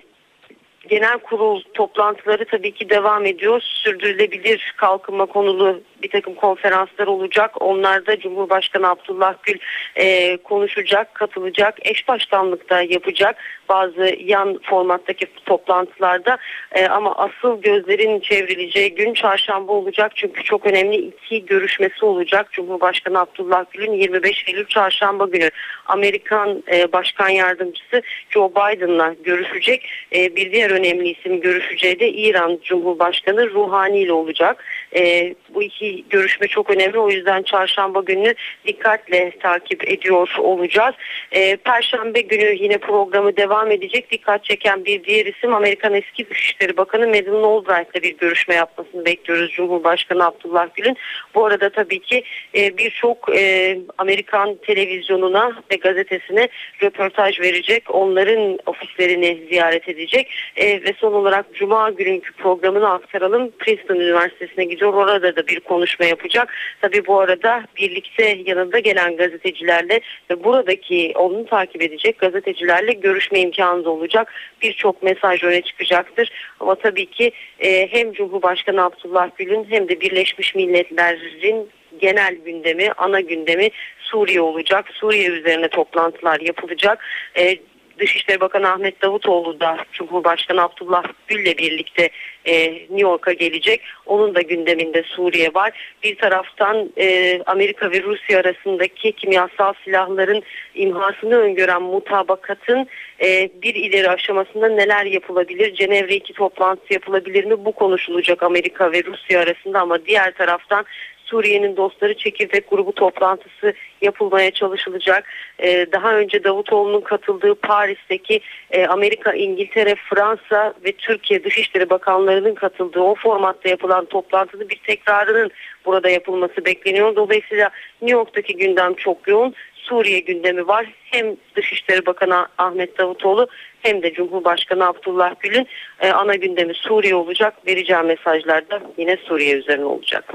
[0.89, 3.61] genel kurul toplantıları tabii ki devam ediyor.
[3.61, 7.61] Sürdürülebilir kalkınma konulu bir takım konferanslar olacak.
[7.61, 9.57] Onlarda Cumhurbaşkanı Abdullah Gül
[9.95, 13.35] e, konuşacak, katılacak, eş başkanlıkta yapacak
[13.69, 16.37] bazı yan formattaki toplantılarda.
[16.71, 20.11] E, ama asıl gözlerin çevrileceği gün çarşamba olacak.
[20.15, 22.51] Çünkü çok önemli iki görüşmesi olacak.
[22.51, 25.49] Cumhurbaşkanı Abdullah Gül'ün 25 Eylül çarşamba günü
[25.85, 29.89] Amerikan e, Başkan Yardımcısı Joe Biden'la görüşecek.
[30.15, 34.63] E, bir diğer önemli isim görüşeceği de İran Cumhurbaşkanı Ruhani ile olacak.
[34.95, 36.99] E, bu iki görüşme çok önemli.
[36.99, 38.33] O yüzden çarşamba günü
[38.67, 40.95] dikkatle takip ediyor olacağız.
[41.31, 44.11] E, Perşembe günü yine programı devam edecek.
[44.11, 49.51] Dikkat çeken bir diğer isim Amerikan eski Dışişleri Bakanı Madeleine Albright'la bir görüşme yapmasını bekliyoruz
[49.51, 50.97] Cumhurbaşkanı Abdullah Gül'ün.
[51.35, 52.23] Bu arada tabii ki
[52.55, 56.47] e, birçok e, Amerikan televizyonuna ve gazetesine
[56.83, 57.95] röportaj verecek.
[57.95, 60.31] Onların ofislerini ziyaret edecek.
[60.55, 63.51] E, ve son olarak Cuma günkü programını aktaralım.
[63.59, 64.93] Princeton Üniversitesi'ne gidiyor bekliyor.
[64.93, 66.53] Orada da bir konuşma yapacak.
[66.81, 73.89] Tabi bu arada birlikte yanında gelen gazetecilerle ve buradaki onu takip edecek gazetecilerle görüşme imkanı
[73.89, 74.33] olacak.
[74.61, 76.29] Birçok mesaj öne çıkacaktır.
[76.59, 81.69] Ama tabii ki e, hem Cumhurbaşkanı Abdullah Gül'ün hem de Birleşmiş Milletler'in
[82.01, 83.69] genel gündemi, ana gündemi
[83.99, 84.85] Suriye olacak.
[84.93, 86.99] Suriye üzerine toplantılar yapılacak.
[87.37, 87.57] E,
[87.99, 92.09] Dışişleri Bakanı Ahmet Davutoğlu da Cumhurbaşkanı Abdullah Gül'le birlikte
[92.45, 93.81] e, New York'a gelecek.
[94.05, 95.95] Onun da gündeminde Suriye var.
[96.03, 100.43] Bir taraftan e, Amerika ve Rusya arasındaki kimyasal silahların
[100.75, 102.87] imhasını öngören mutabakatın
[103.21, 105.75] e, bir ileri aşamasında neler yapılabilir?
[105.75, 107.65] Cenevre 2 toplantısı yapılabilir mi?
[107.65, 110.85] Bu konuşulacak Amerika ve Rusya arasında ama diğer taraftan
[111.25, 115.25] Suriye'nin dostları çekirdek grubu toplantısı yapılmaya çalışılacak.
[115.59, 118.39] Ee, daha önce Davutoğlu'nun katıldığı Paris'teki
[118.71, 125.51] e, Amerika, İngiltere, Fransa ve Türkiye Dışişleri Bakanlarının katıldığı o formatta yapılan toplantıda bir tekrarının
[125.85, 127.15] burada yapılması bekleniyor.
[127.15, 127.69] Dolayısıyla
[128.01, 129.55] New York'taki gündem çok yoğun.
[129.73, 130.85] Suriye gündemi var.
[131.11, 133.47] Hem Dışişleri Bakanı Ahmet Davutoğlu
[133.81, 135.67] hem de Cumhurbaşkanı Abdullah Gül'ün
[135.99, 137.67] e, ana gündemi Suriye olacak.
[137.67, 140.33] Vereceğim mesajlar da yine Suriye üzerine olacak.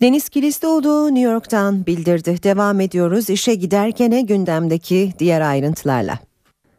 [0.00, 2.42] Deniz Kilislioğlu New York'tan bildirdi.
[2.42, 6.18] Devam ediyoruz işe giderkene gündemdeki diğer ayrıntılarla.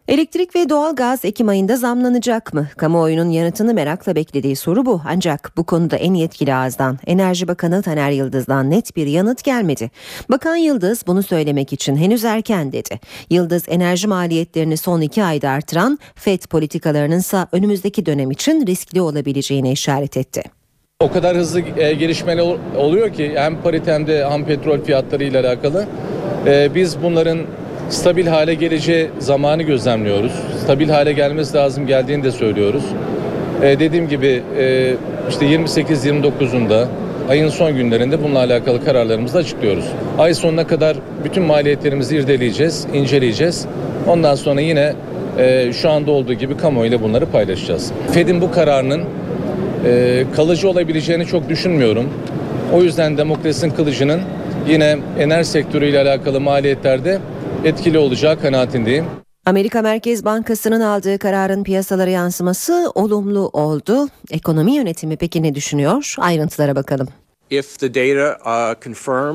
[0.07, 2.68] Elektrik ve doğalgaz Ekim ayında zamlanacak mı?
[2.78, 5.01] Kamuoyunun yanıtını merakla beklediği soru bu.
[5.05, 9.91] Ancak bu konuda en yetkili ağızdan Enerji Bakanı Taner Yıldız'dan net bir yanıt gelmedi.
[10.30, 12.99] Bakan Yıldız bunu söylemek için henüz erken dedi.
[13.30, 19.72] Yıldız enerji maliyetlerini son iki ayda artıran FED politikalarının ise önümüzdeki dönem için riskli olabileceğine
[19.72, 20.57] işaret etti.
[21.04, 22.43] O kadar hızlı e, gelişmeler
[22.78, 25.86] oluyor ki hem parit hem de ham petrol fiyatları ile alakalı.
[26.48, 27.39] E, biz bunların
[27.89, 30.32] stabil hale geleceği zamanı gözlemliyoruz.
[30.64, 32.84] Stabil hale gelmesi lazım geldiğini de söylüyoruz.
[33.64, 34.43] E, dediğim gibi
[35.30, 36.86] işte 28-29'unda
[37.30, 39.86] ayın son günlerinde bununla alakalı kararlarımızı açıklıyoruz.
[40.18, 43.66] Ay sonuna kadar bütün maliyetlerimizi irdeleyeceğiz, inceleyeceğiz.
[44.08, 44.93] Ondan sonra yine
[45.74, 47.91] şu anda olduğu gibi kamuoyuyla bunları paylaşacağız.
[48.12, 49.02] Fed'in bu kararının
[49.86, 52.10] e, kalıcı olabileceğini çok düşünmüyorum.
[52.74, 54.22] O yüzden demokrasinin kılıcının
[54.68, 57.20] yine enerji sektörüyle alakalı maliyetlerde
[57.66, 59.05] etkili olacağı kanaatindeyim.
[59.45, 64.08] Amerika Merkez Bankası'nın aldığı kararın piyasalara yansıması olumlu oldu.
[64.32, 66.16] Ekonomi yönetimi peki ne düşünüyor?
[66.20, 67.08] Ayrıntılara bakalım.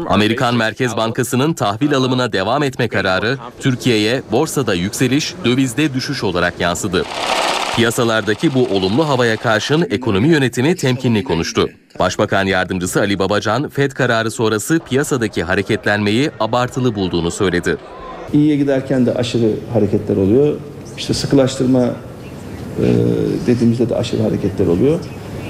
[0.06, 7.04] Amerikan Merkez Bankası'nın tahvil alımına devam etme kararı Türkiye'ye borsada yükseliş, dövizde düşüş olarak yansıdı.
[7.76, 11.68] Piyasalardaki bu olumlu havaya karşın ekonomi yönetimi temkinli konuştu.
[11.98, 17.76] Başbakan yardımcısı Ali Babacan, FED kararı sonrası piyasadaki hareketlenmeyi abartılı bulduğunu söyledi.
[18.32, 20.56] İyiye giderken de aşırı hareketler oluyor.
[20.98, 22.86] İşte sıkılaştırma e,
[23.46, 24.98] dediğimizde de aşırı hareketler oluyor.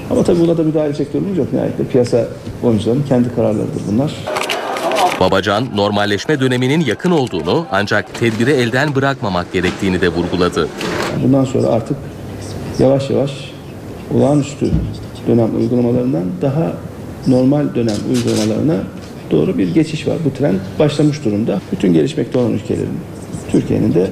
[0.09, 1.53] Ama tabii buna da müdahale durumumuz yok.
[1.53, 2.27] Nihayetinde piyasa
[2.63, 4.13] oyuncularının kendi kararlarıdır bunlar.
[5.19, 10.67] Babacan normalleşme döneminin yakın olduğunu ancak tedbiri elden bırakmamak gerektiğini de vurguladı.
[11.23, 11.97] Bundan sonra artık
[12.79, 13.31] yavaş yavaş
[14.13, 14.71] olağanüstü
[15.27, 16.73] dönem uygulamalarından daha
[17.27, 18.75] normal dönem uygulamalarına
[19.31, 20.17] doğru bir geçiş var.
[20.25, 21.61] Bu trend başlamış durumda.
[21.71, 22.99] Bütün gelişmekte olan ülkelerin,
[23.51, 24.09] Türkiye'nin de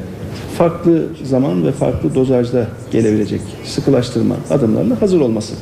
[0.57, 5.53] farklı zaman ve farklı dozajda gelebilecek sıkılaştırma adımlarına hazır olması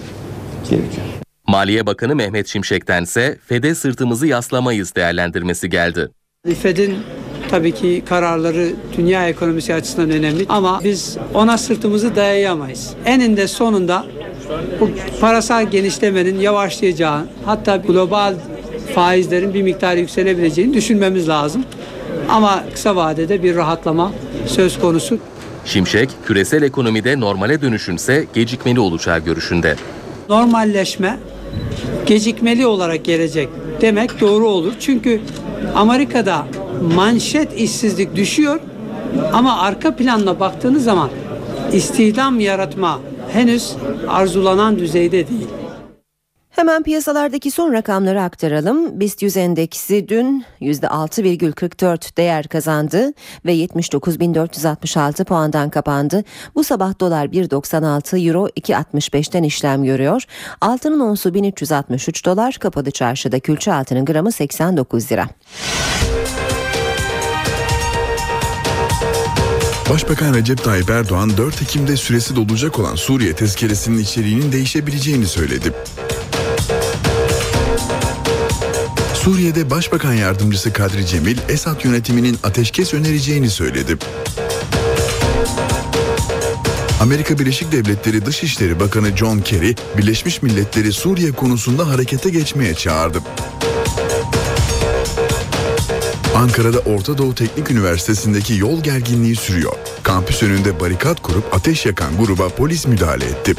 [0.69, 1.05] gerekiyor.
[1.47, 6.09] Maliye Bakanı Mehmet Şimşek'ten ise FED'e sırtımızı yaslamayız değerlendirmesi geldi.
[6.61, 6.97] FED'in
[7.49, 12.93] tabii ki kararları dünya ekonomisi açısından önemli ama biz ona sırtımızı dayayamayız.
[13.05, 14.05] Eninde sonunda
[14.79, 14.89] bu
[15.21, 18.35] parasal genişlemenin yavaşlayacağı hatta global
[18.95, 21.65] faizlerin bir miktar yükselebileceğini düşünmemiz lazım.
[22.29, 24.11] Ama kısa vadede bir rahatlama
[24.47, 25.19] söz konusu.
[25.65, 29.75] Şimşek, küresel ekonomide normale dönüşünse gecikmeli olacağı görüşünde.
[30.29, 31.17] Normalleşme
[32.05, 33.49] gecikmeli olarak gelecek
[33.81, 34.73] demek doğru olur.
[34.79, 35.21] Çünkü
[35.75, 36.45] Amerika'da
[36.95, 38.59] manşet işsizlik düşüyor
[39.33, 41.09] ama arka planla baktığınız zaman
[41.73, 42.99] istihdam yaratma
[43.33, 43.73] henüz
[44.07, 45.47] arzulanan düzeyde değil.
[46.59, 48.99] Hemen piyasalardaki son rakamları aktaralım.
[48.99, 53.13] BIST 100 endeksi dün %6,44 değer kazandı
[53.45, 56.23] ve 79.466 puandan kapandı.
[56.55, 60.23] Bu sabah dolar 1.96, euro 2.65'ten işlem görüyor.
[60.61, 65.27] Altının onsu 1363 dolar, kapalı çarşıda külçe altının gramı 89 lira.
[69.89, 75.73] Başbakan Recep Tayyip Erdoğan 4 Ekim'de süresi dolacak olan Suriye tezkeresinin içeriğinin değişebileceğini söyledi.
[79.29, 83.97] Suriye'de Başbakan Yardımcısı Kadri Cemil, Esad yönetiminin ateşkes önereceğini söyledi.
[87.01, 93.19] Amerika Birleşik Devletleri Dışişleri Bakanı John Kerry, Birleşmiş Milletleri Suriye konusunda harekete geçmeye çağırdı.
[96.35, 99.73] Ankara'da Orta Doğu Teknik Üniversitesi'ndeki yol gerginliği sürüyor.
[100.03, 103.53] Kampüs önünde barikat kurup ateş yakan gruba polis müdahale etti.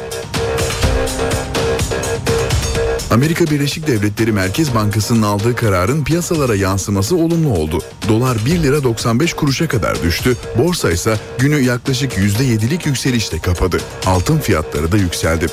[3.11, 7.79] Amerika Birleşik Devletleri Merkez Bankası'nın aldığı kararın piyasalara yansıması olumlu oldu.
[8.07, 10.37] Dolar 1 lira 95 kuruşa kadar düştü.
[10.57, 13.81] Borsa ise günü yaklaşık %7'lik yükselişte kapadı.
[14.05, 15.47] Altın fiyatları da yükseldi.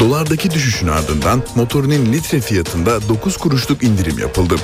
[0.00, 4.54] Dolardaki düşüşün ardından motorinin litre fiyatında 9 kuruşluk indirim yapıldı.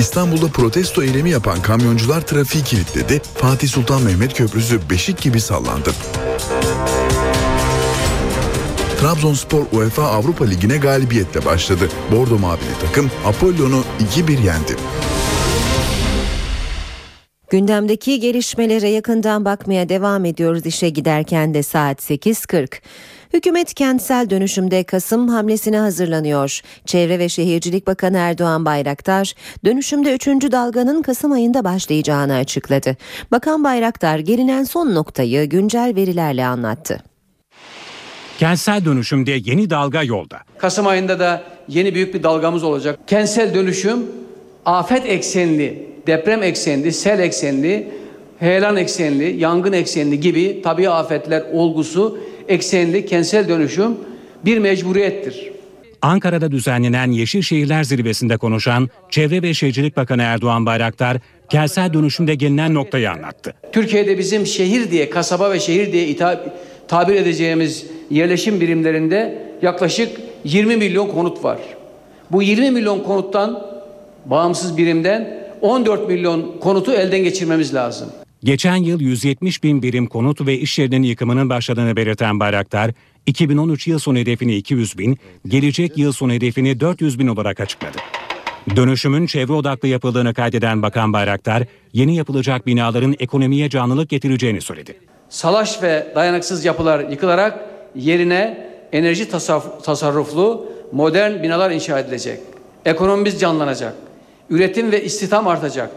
[0.00, 3.22] İstanbul'da protesto eylemi yapan kamyoncular trafiği kilitledi.
[3.34, 5.90] Fatih Sultan Mehmet Köprüsü beşik gibi sallandı.
[9.00, 11.88] Trabzonspor UEFA Avrupa Ligi'ne galibiyetle başladı.
[12.12, 13.82] Bordo Mavili takım Apollon'u
[14.16, 14.76] 2-1 yendi.
[17.50, 22.80] Gündemdeki gelişmelere yakından bakmaya devam ediyoruz işe giderken de saat 8.40.
[23.32, 26.60] Hükümet kentsel dönüşümde Kasım hamlesine hazırlanıyor.
[26.86, 29.34] Çevre ve Şehircilik Bakanı Erdoğan Bayraktar,
[29.64, 30.26] dönüşümde 3.
[30.26, 32.96] dalganın Kasım ayında başlayacağını açıkladı.
[33.30, 37.02] Bakan Bayraktar gelinen son noktayı güncel verilerle anlattı.
[38.38, 40.38] Kentsel dönüşümde yeni dalga yolda.
[40.58, 42.98] Kasım ayında da yeni büyük bir dalgamız olacak.
[43.06, 43.98] Kentsel dönüşüm
[44.64, 47.88] afet eksenli, deprem eksenli, sel eksenli,
[48.38, 52.18] heyelan eksenli, yangın eksenli gibi tabi afetler olgusu
[52.48, 53.96] eksenli kentsel dönüşüm
[54.44, 55.50] bir mecburiyettir.
[56.02, 61.16] Ankara'da düzenlenen Yeşil Şehirler Zirvesi'nde konuşan Çevre ve Şehircilik Bakanı Erdoğan Bayraktar,
[61.48, 63.54] kentsel dönüşümde gelinen noktayı anlattı.
[63.72, 66.40] Türkiye'de bizim şehir diye, kasaba ve şehir diye ita-
[66.88, 71.58] tabir edeceğimiz yerleşim birimlerinde yaklaşık 20 milyon konut var.
[72.30, 73.62] Bu 20 milyon konuttan,
[74.26, 78.08] bağımsız birimden 14 milyon konutu elden geçirmemiz lazım.
[78.44, 82.90] Geçen yıl 170 bin birim konut ve iş yerinin yıkımının başladığını belirten Bayraktar,
[83.26, 87.98] 2013 yıl sonu hedefini 200 bin, gelecek yıl sonu hedefini 400 bin olarak açıkladı.
[88.76, 94.96] Dönüşümün çevre odaklı yapıldığını kaydeden Bakan Bayraktar, yeni yapılacak binaların ekonomiye canlılık getireceğini söyledi.
[95.28, 97.58] Salaş ve dayanıksız yapılar yıkılarak
[97.94, 102.40] yerine enerji tasarruf- tasarruflu modern binalar inşa edilecek.
[102.84, 103.94] Ekonomimiz canlanacak.
[104.50, 105.90] Üretim ve istihdam artacak.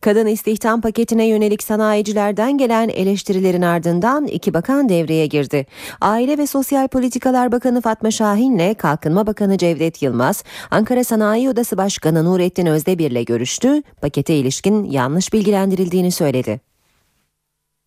[0.00, 5.66] Kadın istihdam paketine yönelik sanayicilerden gelen eleştirilerin ardından iki bakan devreye girdi.
[6.00, 12.24] Aile ve Sosyal Politikalar Bakanı Fatma Şahin'le Kalkınma Bakanı Cevdet Yılmaz, Ankara Sanayi Odası Başkanı
[12.24, 13.82] Nurettin Özdebir'le görüştü.
[14.00, 16.71] Pakete ilişkin yanlış bilgilendirildiğini söyledi.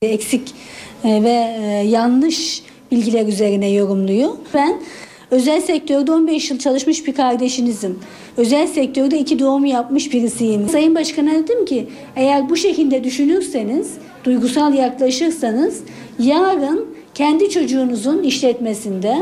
[0.02, 0.54] Eksik
[1.04, 4.30] e, ve e, yanlış bilgiler üzerine yorumluyor.
[4.54, 4.82] Ben
[5.32, 8.00] özel sektörde 15 yıl çalışmış bir kardeşinizim.
[8.38, 10.70] Özel sektörde iki doğum yapmış birisiyim.
[10.70, 13.94] Sayın Başkan'a dedim ki eğer bu şekilde düşünürseniz,
[14.24, 15.84] duygusal yaklaşırsanız
[16.20, 19.18] yarın kendi çocuğunuzun işletmesinde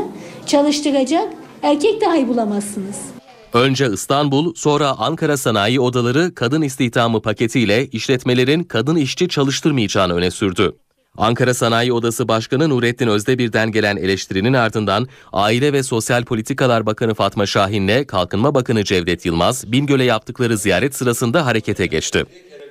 [0.46, 1.28] çalıştıracak
[1.62, 3.23] erkek dahi bulamazsınız.
[3.54, 10.72] Önce İstanbul, sonra Ankara Sanayi Odaları kadın istihdamı paketiyle işletmelerin kadın işçi çalıştırmayacağını öne sürdü.
[11.16, 17.46] Ankara Sanayi Odası Başkanı Nurettin Özdebir'den gelen eleştirinin ardından Aile ve Sosyal Politikalar Bakanı Fatma
[17.46, 22.24] Şahin'le Kalkınma Bakanı Cevdet Yılmaz, Bingöl'e yaptıkları ziyaret sırasında harekete geçti.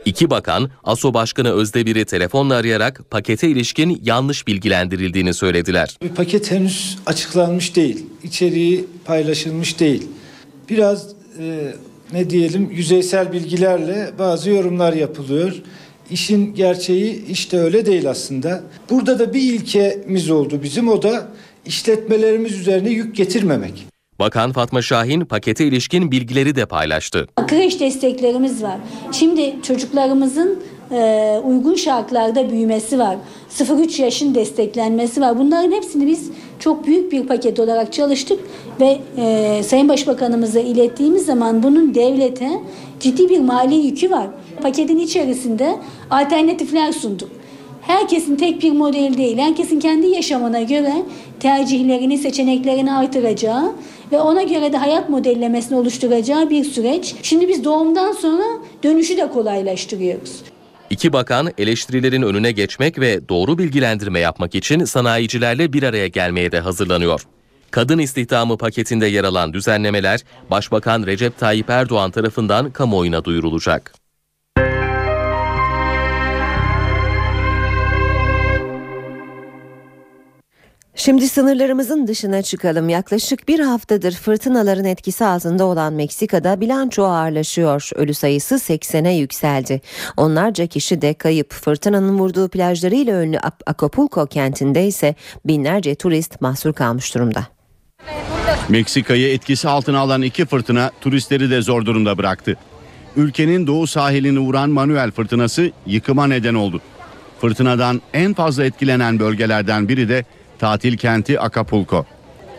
[0.06, 5.98] İki bakan, ASO Başkanı Özdebir'i telefonla arayarak pakete ilişkin yanlış bilgilendirildiğini söylediler.
[6.04, 8.06] Bir paket henüz açıklanmış değil.
[8.24, 10.08] İçeriği paylaşılmış değil.
[10.74, 11.08] Biraz
[11.40, 11.74] e,
[12.14, 15.54] ne diyelim yüzeysel bilgilerle bazı yorumlar yapılıyor.
[16.12, 18.64] İşin gerçeği işte öyle değil aslında.
[18.90, 21.28] Burada da bir ilkemiz oldu bizim o da
[21.66, 23.86] işletmelerimiz üzerine yük getirmemek.
[24.20, 27.28] Bakan Fatma Şahin pakete ilişkin bilgileri de paylaştı.
[27.48, 28.78] Kreş desteklerimiz var.
[29.12, 30.64] Şimdi çocuklarımızın
[30.94, 33.18] e, uygun şartlarda büyümesi var.
[33.50, 35.40] 0-3 yaşın desteklenmesi var.
[35.40, 36.30] Bunların hepsini biz
[36.60, 38.40] çok büyük bir paket olarak çalıştık
[38.80, 42.50] ve e, Sayın Başbakanımıza ilettiğimiz zaman bunun devlete
[43.00, 44.28] ciddi bir mali yükü var.
[44.62, 45.76] Paketin içerisinde
[46.10, 47.30] alternatifler sunduk.
[47.82, 50.94] Herkesin tek bir model değil, herkesin kendi yaşamına göre
[51.40, 53.72] tercihlerini, seçeneklerini artıracağı
[54.12, 57.16] ve ona göre de hayat modellemesini oluşturacağı bir süreç.
[57.24, 58.44] Şimdi biz doğumdan sonra
[58.84, 60.53] dönüşü de kolaylaştırıyoruz.
[60.94, 66.60] İki bakan eleştirilerin önüne geçmek ve doğru bilgilendirme yapmak için sanayicilerle bir araya gelmeye de
[66.60, 67.22] hazırlanıyor.
[67.72, 70.20] Kadın istihdamı paketinde yer alan düzenlemeler
[70.52, 74.03] Başbakan Recep Tayyip Erdoğan tarafından kamuoyuna duyurulacak.
[80.96, 82.90] Şimdi sınırlarımızın dışına çıkalım.
[82.90, 87.90] Yaklaşık bir haftadır fırtınaların etkisi altında olan Meksika'da bilanço ağırlaşıyor.
[87.96, 89.82] Ölü sayısı 80'e yükseldi.
[90.18, 91.54] Onlarca kişi de kayıp.
[91.54, 95.16] Fırtınanın vurduğu plajlarıyla ünlü Acapulco kentinde ise
[95.46, 97.48] binlerce turist mahsur kalmış durumda.
[98.70, 102.58] Meksika'yı etkisi altına alan iki fırtına turistleri de zor durumda bıraktı.
[103.16, 106.82] Ülkenin doğu sahilini vuran Manuel fırtınası yıkıma neden oldu.
[107.42, 110.26] Fırtınadan en fazla etkilenen bölgelerden biri de
[110.64, 112.06] tatil kenti Acapulco.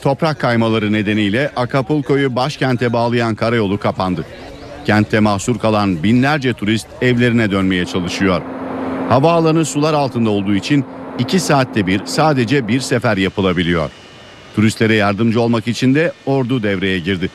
[0.02, 4.24] Toprak kaymaları nedeniyle Acapulco'yu başkente bağlayan karayolu kapandı.
[4.84, 8.42] Kentte mahsur kalan binlerce turist evlerine dönmeye çalışıyor.
[9.08, 10.84] Havaalanı sular altında olduğu için
[11.18, 13.90] 2 saatte bir sadece bir sefer yapılabiliyor.
[14.56, 17.30] Turistlere yardımcı olmak için de ordu devreye girdi.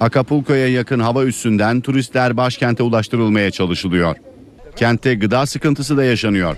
[0.00, 4.16] Acapulco'ya yakın hava üssünden turistler başkente ulaştırılmaya çalışılıyor.
[4.76, 6.56] Kentte gıda sıkıntısı da yaşanıyor.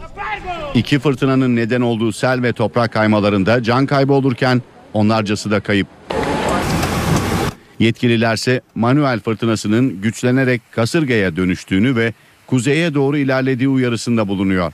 [0.77, 4.63] İki fırtınanın neden olduğu sel ve toprak kaymalarında can kaybı olurken
[4.95, 5.87] onlarcası da kayıp.
[7.79, 12.13] Yetkililerse Manuel fırtınasının güçlenerek kasırgaya dönüştüğünü ve
[12.47, 14.73] kuzeye doğru ilerlediği uyarısında bulunuyor.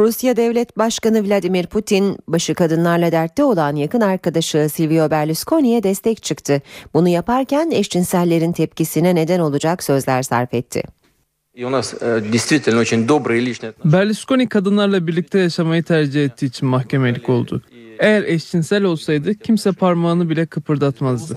[0.00, 6.62] Rusya Devlet Başkanı Vladimir Putin, başı kadınlarla dertte olan yakın arkadaşı Silvio Berlusconi'ye destek çıktı.
[6.94, 10.82] Bunu yaparken eşcinsellerin tepkisine neden olacak sözler sarf etti.
[13.84, 17.62] Berlusconi kadınlarla birlikte yaşamayı tercih ettiği için mahkemelik oldu.
[17.98, 21.36] Eğer eşcinsel olsaydı kimse parmağını bile kıpırdatmazdı.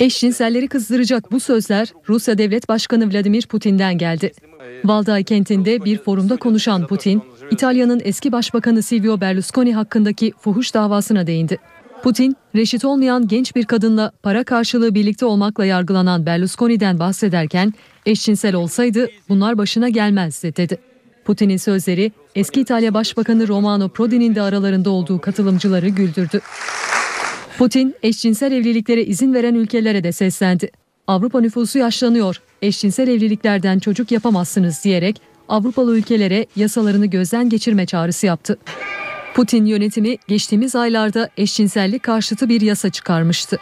[0.00, 4.32] Eşcinselleri kızdıracak bu sözler Rusya Devlet Başkanı Vladimir Putin'den geldi.
[4.84, 11.58] Valdai kentinde bir forumda konuşan Putin, İtalya'nın eski başbakanı Silvio Berlusconi hakkındaki fuhuş davasına değindi.
[12.02, 17.74] Putin, reşit olmayan genç bir kadınla para karşılığı birlikte olmakla yargılanan Berlusconi'den bahsederken
[18.06, 20.78] eşcinsel olsaydı bunlar başına gelmezdi dedi.
[21.24, 26.40] Putin'in sözleri eski İtalya Başbakanı Romano Prodi'nin de aralarında olduğu katılımcıları güldürdü.
[27.58, 30.70] Putin, eşcinsel evliliklere izin veren ülkelere de seslendi.
[31.06, 38.58] Avrupa nüfusu yaşlanıyor, eşcinsel evliliklerden çocuk yapamazsınız diyerek Avrupalı ülkelere yasalarını gözden geçirme çağrısı yaptı.
[39.34, 43.58] Putin yönetimi geçtiğimiz aylarda eşcinsellik karşıtı bir yasa çıkarmıştı.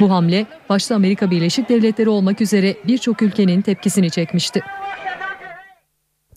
[0.00, 4.60] Bu hamle başta Amerika Birleşik Devletleri olmak üzere birçok ülkenin tepkisini çekmişti.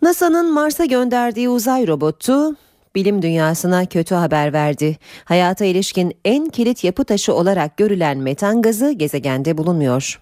[0.01, 2.55] NASA'nın Mars'a gönderdiği uzay robotu
[2.95, 4.97] bilim dünyasına kötü haber verdi.
[5.25, 10.21] Hayata ilişkin en kilit yapı taşı olarak görülen metan gazı gezegende bulunmuyor.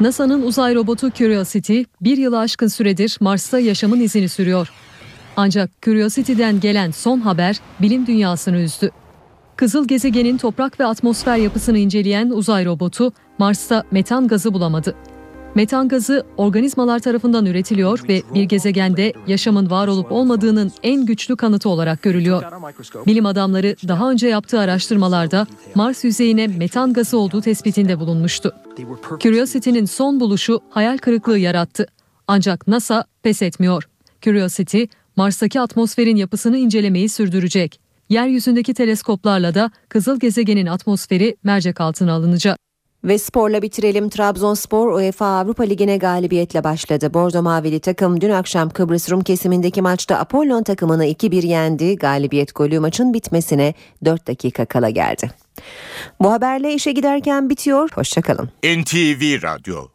[0.00, 4.72] NASA'nın uzay robotu Curiosity bir yılı aşkın süredir Mars'ta yaşamın izini sürüyor.
[5.40, 8.90] Ancak Curiosity'den gelen son haber bilim dünyasını üzdü.
[9.56, 14.94] Kızıl gezegenin toprak ve atmosfer yapısını inceleyen uzay robotu Mars'ta metan gazı bulamadı.
[15.54, 21.68] Metan gazı organizmalar tarafından üretiliyor ve bir gezegende yaşamın var olup olmadığının en güçlü kanıtı
[21.68, 22.42] olarak görülüyor.
[23.06, 28.54] Bilim adamları daha önce yaptığı araştırmalarda Mars yüzeyine metan gazı olduğu tespitinde bulunmuştu.
[29.20, 31.86] Curiosity'nin son buluşu hayal kırıklığı yarattı.
[32.26, 33.88] Ancak NASA pes etmiyor.
[34.22, 34.84] Curiosity,
[35.18, 37.80] Mars'taki atmosferin yapısını incelemeyi sürdürecek.
[38.08, 42.58] Yeryüzündeki teleskoplarla da kızıl gezegenin atmosferi mercek altına alınacak.
[43.04, 44.08] Ve sporla bitirelim.
[44.08, 47.14] Trabzonspor UEFA Avrupa Ligi'ne galibiyetle başladı.
[47.14, 51.96] Bordo Mavili takım dün akşam Kıbrıs Rum kesimindeki maçta Apollon takımını 2-1 yendi.
[51.96, 55.30] Galibiyet golü maçın bitmesine 4 dakika kala geldi.
[56.20, 57.90] Bu haberle işe giderken bitiyor.
[57.94, 58.50] Hoşçakalın.
[58.64, 59.88] NTV Radyo